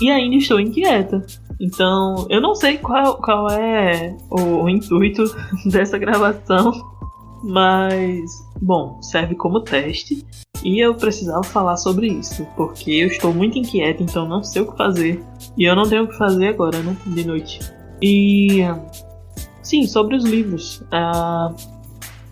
E 0.00 0.10
ainda 0.10 0.36
estou 0.36 0.58
inquieta. 0.58 1.24
Então, 1.60 2.26
eu 2.28 2.40
não 2.40 2.54
sei 2.54 2.78
qual, 2.78 3.18
qual 3.20 3.48
é 3.50 4.16
o, 4.30 4.64
o 4.64 4.68
intuito 4.68 5.22
dessa 5.70 5.98
gravação. 5.98 6.72
Mas, 7.42 8.30
bom, 8.60 9.00
serve 9.02 9.34
como 9.34 9.60
teste. 9.60 10.24
E 10.64 10.80
eu 10.80 10.94
precisava 10.94 11.42
falar 11.42 11.76
sobre 11.76 12.08
isso, 12.08 12.46
porque 12.56 12.90
eu 12.90 13.08
estou 13.08 13.32
muito 13.32 13.58
inquieta, 13.58 14.02
então 14.02 14.26
não 14.26 14.42
sei 14.42 14.62
o 14.62 14.70
que 14.70 14.76
fazer. 14.76 15.22
E 15.56 15.64
eu 15.64 15.76
não 15.76 15.88
tenho 15.88 16.04
o 16.04 16.08
que 16.08 16.18
fazer 16.18 16.48
agora, 16.48 16.78
né? 16.80 16.96
De 17.06 17.24
noite. 17.24 17.60
E. 18.02 18.60
Sim, 19.62 19.86
sobre 19.86 20.16
os 20.16 20.24
livros. 20.24 20.82
Uh, 20.92 21.54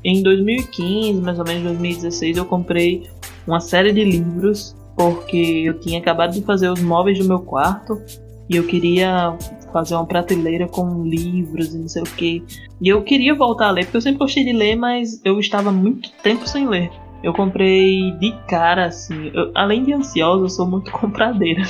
em 0.04 0.22
2015, 0.22 1.20
mais 1.20 1.38
ou 1.38 1.44
menos 1.44 1.64
2016, 1.64 2.36
eu 2.36 2.44
comprei 2.44 3.08
uma 3.46 3.60
série 3.60 3.92
de 3.92 4.04
livros 4.04 4.74
porque 4.96 5.64
eu 5.66 5.78
tinha 5.78 5.98
acabado 5.98 6.32
de 6.32 6.42
fazer 6.42 6.70
os 6.70 6.80
móveis 6.80 7.18
do 7.18 7.24
meu 7.24 7.40
quarto 7.40 8.00
e 8.48 8.56
eu 8.56 8.66
queria 8.66 9.36
fazer 9.72 9.94
uma 9.94 10.06
prateleira 10.06 10.66
com 10.66 11.04
livros 11.04 11.74
e 11.74 11.78
não 11.78 11.88
sei 11.88 12.02
o 12.02 12.06
que. 12.06 12.42
E 12.80 12.88
eu 12.88 13.02
queria 13.02 13.34
voltar 13.34 13.68
a 13.68 13.70
ler, 13.70 13.84
porque 13.84 13.96
eu 13.96 14.00
sempre 14.00 14.18
gostei 14.18 14.44
de 14.44 14.52
ler, 14.52 14.76
mas 14.76 15.20
eu 15.24 15.38
estava 15.38 15.70
muito 15.70 16.10
tempo 16.22 16.48
sem 16.48 16.66
ler. 16.66 16.90
Eu 17.22 17.32
comprei 17.32 18.12
de 18.12 18.32
cara, 18.46 18.86
assim. 18.86 19.30
Eu, 19.34 19.50
além 19.54 19.84
de 19.84 19.92
ansiosa, 19.92 20.44
eu 20.44 20.48
sou 20.48 20.66
muito 20.66 20.90
compradeira. 20.92 21.62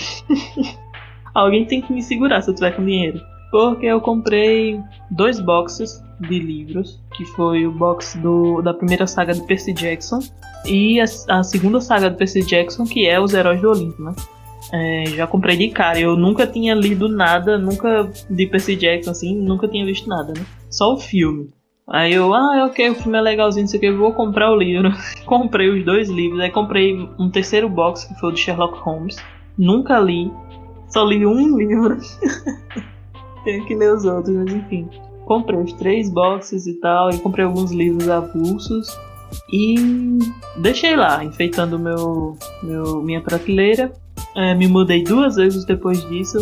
Alguém 1.34 1.64
tem 1.64 1.80
que 1.80 1.92
me 1.92 2.02
segurar 2.02 2.40
se 2.42 2.50
eu 2.50 2.54
tiver 2.54 2.72
com 2.74 2.84
dinheiro. 2.84 3.20
Porque 3.50 3.86
eu 3.86 4.00
comprei 4.00 4.80
dois 5.10 5.40
boxes 5.40 6.02
de 6.20 6.38
livros, 6.38 7.00
que 7.16 7.24
foi 7.24 7.66
o 7.66 7.72
box 7.72 8.18
do, 8.18 8.60
da 8.62 8.74
primeira 8.74 9.06
saga 9.06 9.34
de 9.34 9.42
Percy 9.46 9.72
Jackson 9.72 10.18
e 10.64 11.00
a, 11.00 11.04
a 11.28 11.42
segunda 11.42 11.80
saga 11.80 12.10
do 12.10 12.16
Percy 12.16 12.42
Jackson, 12.42 12.84
que 12.84 13.06
é 13.06 13.20
Os 13.20 13.34
Heróis 13.34 13.60
do 13.60 13.70
Olimpo, 13.70 14.02
né? 14.02 14.14
É, 14.72 15.04
já 15.10 15.26
comprei 15.26 15.56
de 15.56 15.68
cara. 15.68 15.98
Eu 15.98 16.16
nunca 16.16 16.46
tinha 16.46 16.74
lido 16.74 17.08
nada, 17.08 17.56
nunca 17.56 18.10
de 18.28 18.46
Percy 18.46 18.76
Jackson, 18.76 19.10
assim, 19.10 19.36
nunca 19.36 19.68
tinha 19.68 19.84
visto 19.84 20.08
nada, 20.08 20.32
né? 20.36 20.44
Só 20.70 20.94
o 20.94 20.98
filme. 20.98 21.50
Aí 21.88 22.14
eu, 22.14 22.34
ah, 22.34 22.66
ok, 22.66 22.90
o 22.90 22.94
filme 22.96 23.16
é 23.16 23.20
legalzinho, 23.20 23.62
não 23.62 23.68
sei 23.68 23.78
o 23.78 23.80
que, 23.80 23.92
vou 23.92 24.12
comprar 24.12 24.50
o 24.50 24.56
livro. 24.56 24.90
comprei 25.24 25.70
os 25.70 25.84
dois 25.84 26.08
livros, 26.08 26.40
aí 26.40 26.50
comprei 26.50 27.08
um 27.16 27.30
terceiro 27.30 27.68
box, 27.68 28.06
que 28.06 28.14
foi 28.18 28.30
o 28.30 28.32
de 28.32 28.40
Sherlock 28.40 28.78
Holmes. 28.80 29.16
Nunca 29.56 29.98
li, 30.00 30.32
só 30.88 31.04
li 31.04 31.24
um 31.24 31.56
livro. 31.56 31.96
Tenho 33.44 33.64
que 33.64 33.74
ler 33.76 33.94
os 33.94 34.04
outros, 34.04 34.34
mas 34.34 34.52
enfim. 34.52 34.88
Comprei 35.24 35.60
os 35.60 35.72
três 35.74 36.10
boxes 36.10 36.66
e 36.66 36.74
tal, 36.74 37.10
e 37.10 37.18
comprei 37.18 37.44
alguns 37.44 37.70
livros 37.70 38.08
avulsos. 38.08 38.88
E 39.52 40.18
deixei 40.56 40.96
lá, 40.96 41.24
enfeitando 41.24 41.78
meu, 41.78 42.36
meu 42.62 43.02
minha 43.02 43.20
prateleira. 43.20 43.92
É, 44.34 44.54
me 44.54 44.66
mudei 44.66 45.04
duas 45.04 45.36
vezes 45.36 45.64
depois 45.64 46.06
disso, 46.08 46.38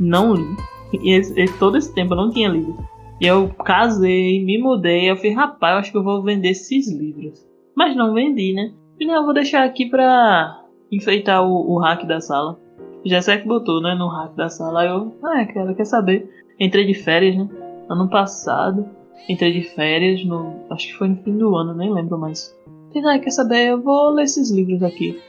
não 0.00 0.34
li. 0.34 0.56
E 0.92 1.12
esse, 1.12 1.46
todo 1.58 1.76
esse 1.76 1.92
tempo 1.94 2.14
eu 2.14 2.16
não 2.16 2.30
tinha 2.30 2.48
lido. 2.48 2.76
E 3.20 3.26
eu 3.26 3.48
casei, 3.48 4.44
me 4.44 4.58
mudei, 4.58 5.10
eu 5.10 5.16
falei, 5.16 5.32
rapaz, 5.32 5.72
eu 5.72 5.78
acho 5.78 5.92
que 5.92 5.98
eu 5.98 6.02
vou 6.02 6.22
vender 6.22 6.50
esses 6.50 6.90
livros. 6.90 7.46
Mas 7.76 7.96
não 7.96 8.14
vendi, 8.14 8.52
né? 8.52 8.72
E 8.98 9.06
não, 9.06 9.16
eu 9.16 9.24
vou 9.24 9.34
deixar 9.34 9.64
aqui 9.64 9.86
pra 9.86 10.62
enfeitar 10.90 11.42
o, 11.42 11.72
o 11.72 11.78
hack 11.78 12.04
da 12.06 12.20
sala. 12.20 12.58
Já 13.04 13.20
sei 13.20 13.38
que 13.38 13.48
botou, 13.48 13.80
né, 13.80 13.94
no 13.94 14.08
hack 14.08 14.34
da 14.34 14.48
sala. 14.48 14.80
Aí 14.80 14.88
eu, 14.88 15.14
ah, 15.22 15.44
cara, 15.46 15.74
quer 15.74 15.84
saber? 15.84 16.28
Entrei 16.58 16.86
de 16.86 16.94
férias, 16.94 17.36
né? 17.36 17.48
Ano 17.88 18.08
passado. 18.08 18.86
Entrei 19.28 19.52
de 19.52 19.62
férias 19.62 20.24
no. 20.24 20.54
Acho 20.70 20.88
que 20.88 20.94
foi 20.94 21.08
no 21.08 21.16
fim 21.16 21.36
do 21.36 21.54
ano, 21.56 21.74
nem 21.74 21.92
lembro 21.92 22.18
mais. 22.18 22.54
Falei, 22.92 23.18
ah, 23.18 23.20
quer 23.20 23.30
saber? 23.30 23.68
Eu 23.68 23.82
vou 23.82 24.10
ler 24.10 24.24
esses 24.24 24.50
livros 24.50 24.82
aqui. 24.82 25.20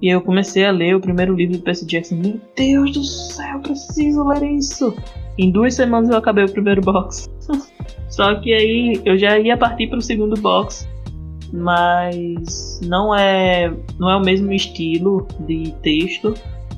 E 0.00 0.08
eu 0.08 0.20
comecei 0.20 0.64
a 0.64 0.72
ler 0.72 0.96
o 0.96 1.00
primeiro 1.00 1.34
livro 1.34 1.56
do 1.56 1.62
Percy 1.62 1.86
Jackson. 1.86 2.16
Meu 2.16 2.40
Deus 2.56 2.92
do 2.92 3.04
céu, 3.04 3.60
preciso 3.60 4.24
ler 4.24 4.42
isso! 4.42 4.94
Em 5.38 5.50
duas 5.50 5.74
semanas 5.74 6.10
eu 6.10 6.16
acabei 6.16 6.44
o 6.44 6.52
primeiro 6.52 6.82
box. 6.82 7.31
Só 8.08 8.34
que 8.36 8.52
aí 8.52 9.00
eu 9.04 9.16
já 9.16 9.38
ia 9.38 9.56
partir 9.56 9.88
para 9.88 9.98
o 9.98 10.02
segundo 10.02 10.40
box, 10.40 10.88
mas 11.52 12.80
não 12.84 13.14
é 13.14 13.72
não 13.98 14.10
é 14.10 14.16
o 14.16 14.20
mesmo 14.20 14.52
estilo 14.52 15.26
de 15.40 15.72
texto, 15.82 16.34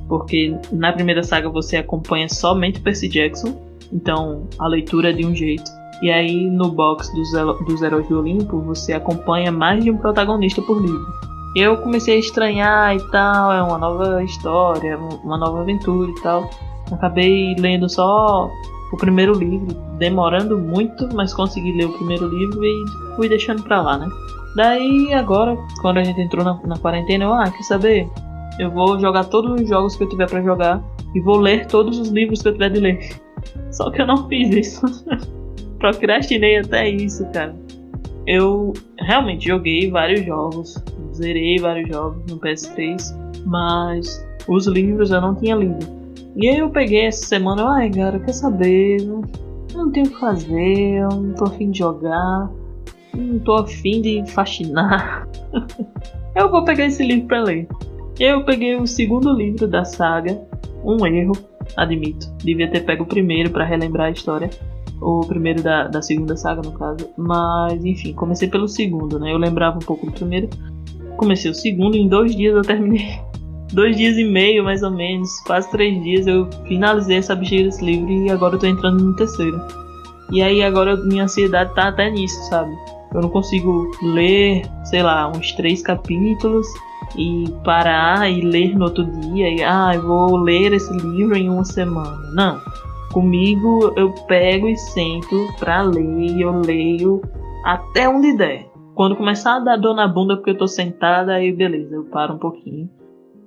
porque 0.09 0.57
na 0.73 0.93
primeira 0.93 1.23
saga 1.23 1.49
você 1.49 1.79
acompanha 1.79 2.29
somente 2.29 2.81
Percy 2.81 3.09
Jackson, 3.09 3.61
então 3.93 4.47
a 4.59 4.67
leitura 4.67 5.11
é 5.11 5.13
de 5.13 5.27
um 5.27 5.35
jeito. 5.35 5.71
E 6.03 6.11
aí 6.11 6.49
no 6.49 6.71
box 6.71 7.13
dos, 7.15 7.31
dos 7.67 7.83
Heróis 7.83 8.09
do 8.09 8.19
Olimpo 8.19 8.61
você 8.61 8.93
acompanha 8.93 9.51
mais 9.51 9.83
de 9.83 9.91
um 9.91 9.97
protagonista 9.97 10.61
por 10.63 10.81
livro. 10.81 11.07
Eu 11.57 11.77
comecei 11.79 12.17
a 12.17 12.19
estranhar 12.19 12.97
e 12.97 13.11
tal, 13.11 13.53
é 13.53 13.63
uma 13.63 13.79
nova 13.79 14.23
história, 14.25 14.99
uma 14.99 15.39
nova 15.39 15.61
aventura 15.61 16.11
e 16.11 16.21
tal. 16.21 16.51
Acabei 16.91 17.55
lendo 17.57 17.89
só 17.89 18.51
o 18.95 18.97
primeiro 18.97 19.35
livro, 19.35 19.75
demorando 19.99 20.57
muito, 20.57 21.09
mas 21.15 21.35
consegui 21.35 21.73
ler 21.77 21.87
o 21.87 21.93
primeiro 21.93 22.29
livro 22.29 22.65
e 22.65 22.85
fui 23.17 23.29
deixando 23.29 23.63
pra 23.63 23.83
lá, 23.83 23.99
né? 23.99 24.09
Daí 24.55 25.13
agora, 25.13 25.57
quando 25.83 25.99
a 25.99 26.05
gente 26.05 26.21
entrou 26.21 26.45
na, 26.45 26.55
na 26.65 26.79
quarentena, 26.79 27.25
eu, 27.25 27.33
ah, 27.33 27.51
quer 27.51 27.63
saber? 27.65 28.09
Eu 28.59 28.71
vou 28.71 28.99
jogar 29.01 29.25
todos 29.25 29.61
os 29.61 29.69
jogos 29.69 29.97
que 29.97 30.05
eu 30.05 30.09
tiver 30.09 30.31
para 30.31 30.41
jogar 30.41 30.83
e 31.13 31.21
vou 31.21 31.39
ler 31.39 31.67
todos 31.67 31.99
os 31.99 32.09
livros 32.09 32.41
que 32.41 32.49
eu 32.49 32.53
tiver 32.53 32.71
de 32.71 32.81
ler. 32.81 33.21
Só 33.73 33.91
que 33.91 34.01
eu 34.01 34.07
não 34.07 34.29
fiz 34.29 34.55
isso. 34.55 34.87
Procrastinei 35.79 36.59
até 36.59 36.89
isso, 36.89 37.27
cara. 37.33 37.55
Eu 38.27 38.73
realmente 39.01 39.49
joguei 39.49 39.91
vários 39.91 40.25
jogos, 40.25 40.83
zerei 41.13 41.59
vários 41.59 41.89
jogos 41.89 42.23
no 42.31 42.39
PS3, 42.39 43.43
mas 43.45 44.25
os 44.47 44.67
livros 44.69 45.11
eu 45.11 45.21
não 45.21 45.35
tinha 45.35 45.57
lido. 45.57 46.04
E 46.37 46.49
aí 46.49 46.59
eu 46.59 46.71
peguei 46.71 47.07
essa 47.07 47.27
semana, 47.27 47.77
ai 47.77 47.91
cara, 47.91 48.19
quer 48.19 48.33
saber? 48.33 49.01
Eu 49.01 49.23
não 49.75 49.91
tenho 49.91 50.07
o 50.07 50.11
que 50.11 50.21
fazer, 50.21 51.01
eu 51.01 51.09
não 51.09 51.35
tô 51.35 51.45
afim 51.45 51.71
de 51.71 51.79
jogar, 51.79 52.51
não 53.15 53.39
tô 53.39 53.55
afim 53.55 54.01
de 54.01 54.25
fascinar. 54.33 55.29
eu 56.35 56.51
vou 56.51 56.65
pegar 56.65 56.87
esse 56.87 57.05
livro 57.05 57.29
pra 57.29 57.43
ler. 57.43 57.69
E 58.19 58.25
aí 58.25 58.31
eu 58.31 58.45
peguei 58.45 58.77
o 58.77 58.87
segundo 58.87 59.33
livro 59.33 59.67
da 59.67 59.85
saga, 59.85 60.41
um 60.85 61.05
erro, 61.07 61.35
admito. 61.77 62.33
Devia 62.39 62.71
ter 62.71 62.85
pego 62.85 63.05
o 63.05 63.07
primeiro 63.07 63.51
para 63.51 63.65
relembrar 63.65 64.09
a 64.09 64.11
história. 64.11 64.51
O 65.01 65.21
primeiro 65.27 65.63
da, 65.63 65.89
da 65.89 66.01
segunda 66.01 66.37
saga, 66.37 66.63
no 66.63 66.73
caso. 66.73 67.09
Mas, 67.17 67.85
enfim, 67.85 68.13
comecei 68.13 68.49
pelo 68.49 68.69
segundo, 68.69 69.19
né? 69.19 69.33
Eu 69.33 69.39
lembrava 69.39 69.77
um 69.77 69.81
pouco 69.81 70.07
do 70.07 70.13
primeiro. 70.13 70.49
Comecei 71.17 71.51
o 71.51 71.55
segundo, 71.55 71.97
em 71.97 72.09
dois 72.09 72.35
dias 72.35 72.55
eu 72.55 72.63
terminei 72.63 73.19
dois 73.75 73.97
dias 73.97 74.17
e 74.17 74.25
meio, 74.25 74.65
mais 74.65 74.83
ou 74.83 74.91
menos, 74.91 75.41
quase 75.41 75.71
três 75.71 76.03
dias, 76.03 76.27
eu 76.27 76.49
finalizei 76.67 77.19
essa 77.19 77.35
bexiga 77.35 77.65
desse 77.65 77.85
livro 77.85 78.11
e 78.11 78.31
agora 78.31 78.55
eu 78.55 78.59
tô 78.59 78.67
entrando 78.67 79.03
no 79.03 79.17
terceiro. 79.17 79.61
E 80.31 80.41
aí 80.41 80.63
agora 80.63 80.97
minha 80.97 81.25
ansiedade 81.25 81.75
tá 81.75 81.89
até 81.89 82.09
nisso, 82.11 82.41
sabe? 82.49 82.75
Eu 83.13 83.21
não 83.21 83.29
consigo 83.29 83.91
ler, 84.03 84.63
sei 84.85 85.03
lá, 85.03 85.29
uns 85.29 85.53
três 85.53 85.83
capítulos 85.83 86.67
e 87.17 87.45
parar 87.65 88.31
e 88.31 88.41
ler 88.41 88.77
no 88.77 88.87
outro 88.87 89.05
dia 89.05 89.49
e 89.51 89.63
ah, 89.63 89.93
eu 89.95 90.03
vou 90.03 90.37
ler 90.37 90.73
esse 90.73 90.93
livro 90.97 91.37
em 91.37 91.49
uma 91.49 91.65
semana. 91.65 92.31
Não. 92.33 92.61
Comigo 93.13 93.93
eu 93.97 94.13
pego 94.27 94.67
e 94.67 94.77
sento 94.77 95.49
pra 95.61 95.83
ler 95.83 96.03
e 96.03 96.41
eu 96.41 96.61
leio 96.61 97.23
até 97.65 98.09
onde 98.09 98.37
der. 98.37 98.67
Quando 98.95 99.17
começar 99.17 99.57
a 99.57 99.61
dar 99.61 99.77
dor 99.77 99.95
na 99.95 100.09
bunda 100.09 100.37
porque 100.37 100.51
eu 100.51 100.59
tô 100.59 100.67
sentada, 100.67 101.35
aí 101.35 101.53
beleza, 101.53 101.95
eu 101.95 102.05
paro 102.05 102.35
um 102.35 102.39
pouquinho 102.39 102.89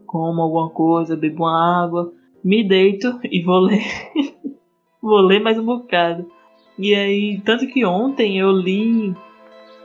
como 0.08 0.41
alguma 0.41 0.70
coisa, 0.70 1.15
bebo 1.15 1.43
uma 1.43 1.84
água, 1.84 2.12
me 2.43 2.67
deito 2.67 3.20
e 3.24 3.43
vou 3.43 3.60
ler. 3.60 3.84
vou 5.02 5.20
ler 5.20 5.41
mais 5.41 5.60
um 5.60 5.65
bocado. 5.65 6.26
E 6.80 6.96
aí, 6.96 7.41
tanto 7.41 7.67
que 7.67 7.86
ontem 7.86 8.39
eu 8.39 8.52
li. 8.52 9.15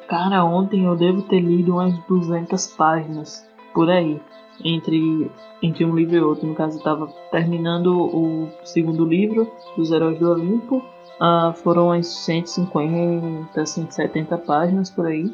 Cara, 0.09 0.45
ontem 0.45 0.85
eu 0.85 0.95
devo 0.95 1.23
ter 1.23 1.41
lido 1.41 1.73
umas 1.73 1.97
200 2.07 2.67
páginas 2.77 3.47
por 3.75 3.91
aí. 3.91 4.21
Entre, 4.65 5.31
entre 5.63 5.85
um 5.85 5.95
livro 5.95 6.17
e 6.17 6.21
outro. 6.21 6.47
No 6.47 6.55
caso, 6.55 6.77
eu 6.77 6.79
estava 6.79 7.07
terminando 7.31 7.87
o 7.89 8.49
segundo 8.63 9.05
livro 9.05 9.51
dos 9.77 9.91
Heróis 9.91 10.19
do 10.19 10.31
Olimpo. 10.31 10.77
Uh, 11.21 11.53
foram 11.55 11.87
umas 11.87 12.07
150, 12.07 13.65
170 13.65 14.39
páginas 14.39 14.91
por 14.91 15.07
aí. 15.07 15.33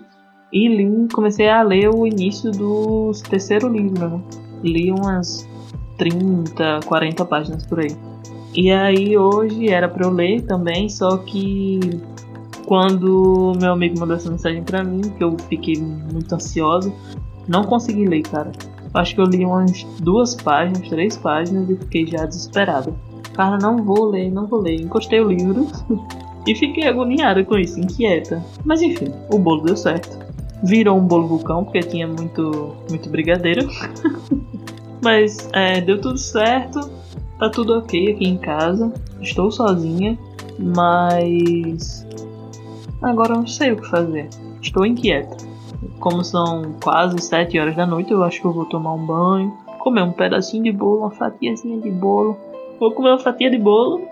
E 0.52 0.68
li, 0.68 1.08
comecei 1.12 1.48
a 1.48 1.62
ler 1.62 1.90
o 1.90 2.06
início 2.06 2.50
do 2.50 3.10
terceiro 3.28 3.68
livro, 3.68 4.08
né? 4.08 4.47
Li 4.62 4.90
umas 4.90 5.48
30, 5.96 6.80
40 6.86 7.24
páginas 7.24 7.66
por 7.66 7.80
aí. 7.80 7.96
E 8.54 8.70
aí 8.70 9.16
hoje 9.16 9.68
era 9.68 9.88
para 9.88 10.06
eu 10.06 10.10
ler 10.10 10.42
também, 10.42 10.88
só 10.88 11.18
que 11.18 11.80
quando 12.66 13.52
meu 13.58 13.72
amigo 13.72 13.98
mandou 13.98 14.16
essa 14.16 14.30
mensagem 14.30 14.62
para 14.62 14.84
mim, 14.84 15.00
que 15.00 15.24
eu 15.24 15.36
fiquei 15.48 15.76
muito 15.76 16.34
ansiosa, 16.34 16.92
Não 17.46 17.64
consegui 17.64 18.04
ler, 18.04 18.20
cara. 18.22 18.52
Acho 18.92 19.14
que 19.14 19.20
eu 19.22 19.24
li 19.24 19.44
umas 19.44 19.84
duas 20.00 20.34
páginas, 20.34 20.86
três 20.88 21.16
páginas 21.16 21.70
e 21.70 21.76
fiquei 21.76 22.06
já 22.06 22.26
desesperado. 22.26 22.94
Cara, 23.32 23.56
não 23.56 23.82
vou 23.82 24.10
ler, 24.10 24.30
não 24.30 24.46
vou 24.46 24.60
ler. 24.60 24.80
Encostei 24.80 25.20
o 25.20 25.28
livro 25.28 25.66
e 26.46 26.54
fiquei 26.54 26.86
agoniada 26.86 27.42
com 27.42 27.56
isso, 27.56 27.80
inquieta. 27.80 28.44
Mas 28.64 28.82
enfim, 28.82 29.12
o 29.32 29.38
bolo 29.38 29.62
deu 29.62 29.76
certo. 29.76 30.17
Virou 30.62 30.98
um 30.98 31.06
bolo 31.06 31.28
vulcão, 31.28 31.64
porque 31.64 31.80
tinha 31.80 32.06
muito, 32.06 32.74
muito 32.90 33.08
brigadeiro. 33.08 33.68
Mas 35.02 35.48
é, 35.52 35.80
deu 35.80 36.00
tudo 36.00 36.18
certo. 36.18 36.90
Tá 37.38 37.48
tudo 37.48 37.78
ok 37.78 38.12
aqui 38.12 38.24
em 38.26 38.36
casa. 38.36 38.92
Estou 39.20 39.50
sozinha. 39.50 40.18
Mas. 40.58 42.06
Agora 43.00 43.34
não 43.34 43.46
sei 43.46 43.72
o 43.72 43.76
que 43.76 43.88
fazer. 43.88 44.28
Estou 44.60 44.84
inquieta. 44.84 45.36
Como 46.00 46.24
são 46.24 46.74
quase 46.82 47.18
7 47.20 47.58
horas 47.58 47.76
da 47.76 47.86
noite, 47.86 48.12
eu 48.12 48.22
acho 48.24 48.40
que 48.40 48.46
eu 48.46 48.52
vou 48.52 48.64
tomar 48.64 48.94
um 48.94 49.06
banho, 49.06 49.56
comer 49.78 50.02
um 50.02 50.12
pedacinho 50.12 50.64
de 50.64 50.72
bolo, 50.72 51.00
uma 51.00 51.10
fatiazinha 51.10 51.80
de 51.80 51.90
bolo. 51.90 52.36
Vou 52.80 52.92
comer 52.92 53.10
uma 53.10 53.18
fatia 53.18 53.50
de 53.50 53.58
bolo. 53.58 54.02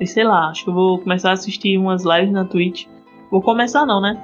E 0.00 0.06
sei 0.06 0.24
lá, 0.24 0.48
acho 0.48 0.64
que 0.64 0.70
eu 0.70 0.74
vou 0.74 0.98
começar 0.98 1.30
a 1.30 1.32
assistir 1.32 1.78
umas 1.78 2.04
lives 2.04 2.32
na 2.32 2.44
Twitch. 2.44 2.86
Vou 3.30 3.42
começar 3.42 3.86
não, 3.86 4.00
né? 4.00 4.22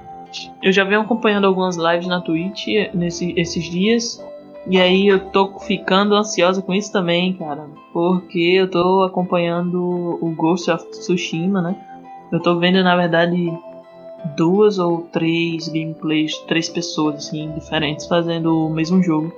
Eu 0.63 0.73
já 0.73 0.85
venho 0.85 1.01
acompanhando 1.01 1.47
algumas 1.47 1.77
lives 1.77 2.07
na 2.07 2.21
Twitch 2.21 2.67
nesse, 2.95 3.33
esses 3.37 3.65
dias. 3.65 4.25
E 4.67 4.81
aí 4.81 5.09
eu 5.09 5.19
tô 5.31 5.59
ficando 5.59 6.15
ansiosa 6.15 6.63
com 6.63 6.73
isso 6.73 6.93
também, 6.93 7.33
cara. 7.33 7.67
Porque 7.93 8.39
eu 8.39 8.71
tô 8.71 9.03
acompanhando 9.03 10.19
o 10.21 10.35
Ghost 10.37 10.71
of 10.71 10.85
Tsushima, 10.91 11.61
né? 11.61 11.77
Eu 12.31 12.41
tô 12.41 12.59
vendo, 12.59 12.83
na 12.83 12.97
verdade, 12.97 13.53
duas 14.37 14.79
ou 14.79 15.03
três 15.13 15.69
gameplays, 15.69 16.39
três 16.47 16.69
pessoas, 16.69 17.17
assim, 17.17 17.51
diferentes 17.53 18.07
fazendo 18.07 18.67
o 18.67 18.71
mesmo 18.71 19.03
jogo. 19.03 19.33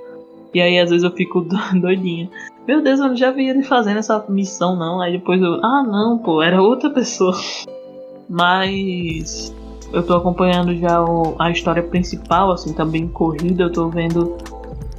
E 0.53 0.61
aí 0.61 0.79
às 0.79 0.89
vezes 0.89 1.03
eu 1.03 1.11
fico 1.11 1.41
doidinha. 1.81 2.29
Meu 2.67 2.81
Deus, 2.81 2.99
eu 2.99 3.15
já 3.15 3.31
vi 3.31 3.49
ele 3.49 3.63
fazendo 3.63 3.97
essa 3.97 4.23
missão, 4.29 4.75
não. 4.75 5.01
Aí 5.01 5.11
depois 5.11 5.41
eu. 5.41 5.55
Ah, 5.63 5.83
não, 5.83 6.17
pô, 6.17 6.41
era 6.41 6.61
outra 6.61 6.89
pessoa. 6.89 7.35
Mas. 8.29 9.53
Eu 9.91 10.03
tô 10.03 10.15
acompanhando 10.15 10.75
já 10.75 11.03
o, 11.03 11.35
a 11.39 11.51
história 11.51 11.83
principal, 11.83 12.51
assim, 12.51 12.73
tá 12.73 12.83
bem 12.83 13.07
corrida. 13.07 13.63
Eu 13.63 13.71
tô 13.71 13.89
vendo 13.89 14.35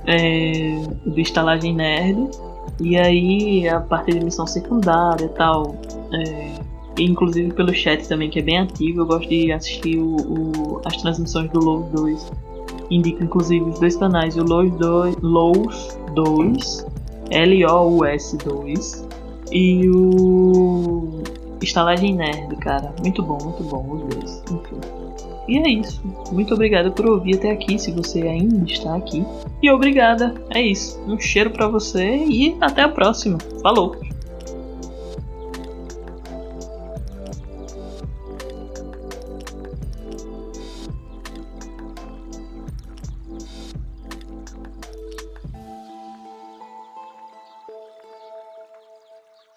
é, 0.07 0.83
do 1.05 1.20
Estalagem 1.20 1.75
Nerd. 1.75 2.31
E 2.81 2.96
aí 2.96 3.68
a 3.68 3.81
parte 3.81 4.12
de 4.12 4.25
missão 4.25 4.46
secundária 4.46 5.25
e 5.25 5.29
tal. 5.31 5.77
É, 6.12 6.55
inclusive 6.99 7.53
pelo 7.53 7.75
chat 7.75 8.07
também, 8.09 8.31
que 8.31 8.38
é 8.38 8.42
bem 8.42 8.59
ativo. 8.59 9.01
Eu 9.01 9.07
gosto 9.07 9.29
de 9.29 9.53
assistir 9.53 9.99
o, 9.99 10.16
o, 10.16 10.81
as 10.85 10.96
transmissões 10.96 11.51
do 11.51 11.61
Low 11.61 11.83
2. 11.92 12.33
Indico 12.90 13.22
inclusive 13.25 13.68
os 13.68 13.79
dois 13.79 13.96
canais, 13.96 14.37
o 14.37 14.44
Low 14.44 14.68
2, 14.68 15.16
Lows 15.20 15.99
2, 16.14 16.87
L-O-U-S 17.31 18.37
2 18.38 19.09
e 19.51 19.88
o 19.88 21.22
Estalagem 21.62 22.14
Nerd, 22.14 22.57
cara. 22.57 22.95
Muito 23.01 23.23
bom, 23.23 23.38
muito 23.42 23.62
bom 23.64 23.87
os 23.92 24.14
dois. 24.14 24.42
Enfim. 24.51 24.81
E 25.49 25.59
é 25.59 25.69
isso. 25.69 26.03
Muito 26.33 26.55
obrigado 26.55 26.92
por 26.92 27.07
ouvir 27.07 27.37
até 27.37 27.51
aqui, 27.51 27.79
se 27.79 27.92
você 27.92 28.23
ainda 28.23 28.64
está 28.71 28.97
aqui. 28.97 29.25
E 29.62 29.71
obrigada. 29.71 30.35
É 30.51 30.61
isso. 30.61 31.01
Um 31.07 31.19
cheiro 31.19 31.51
para 31.51 31.69
você 31.69 32.16
e 32.16 32.57
até 32.61 32.83
a 32.83 32.88
próxima. 32.88 33.38
Falou! 33.62 34.06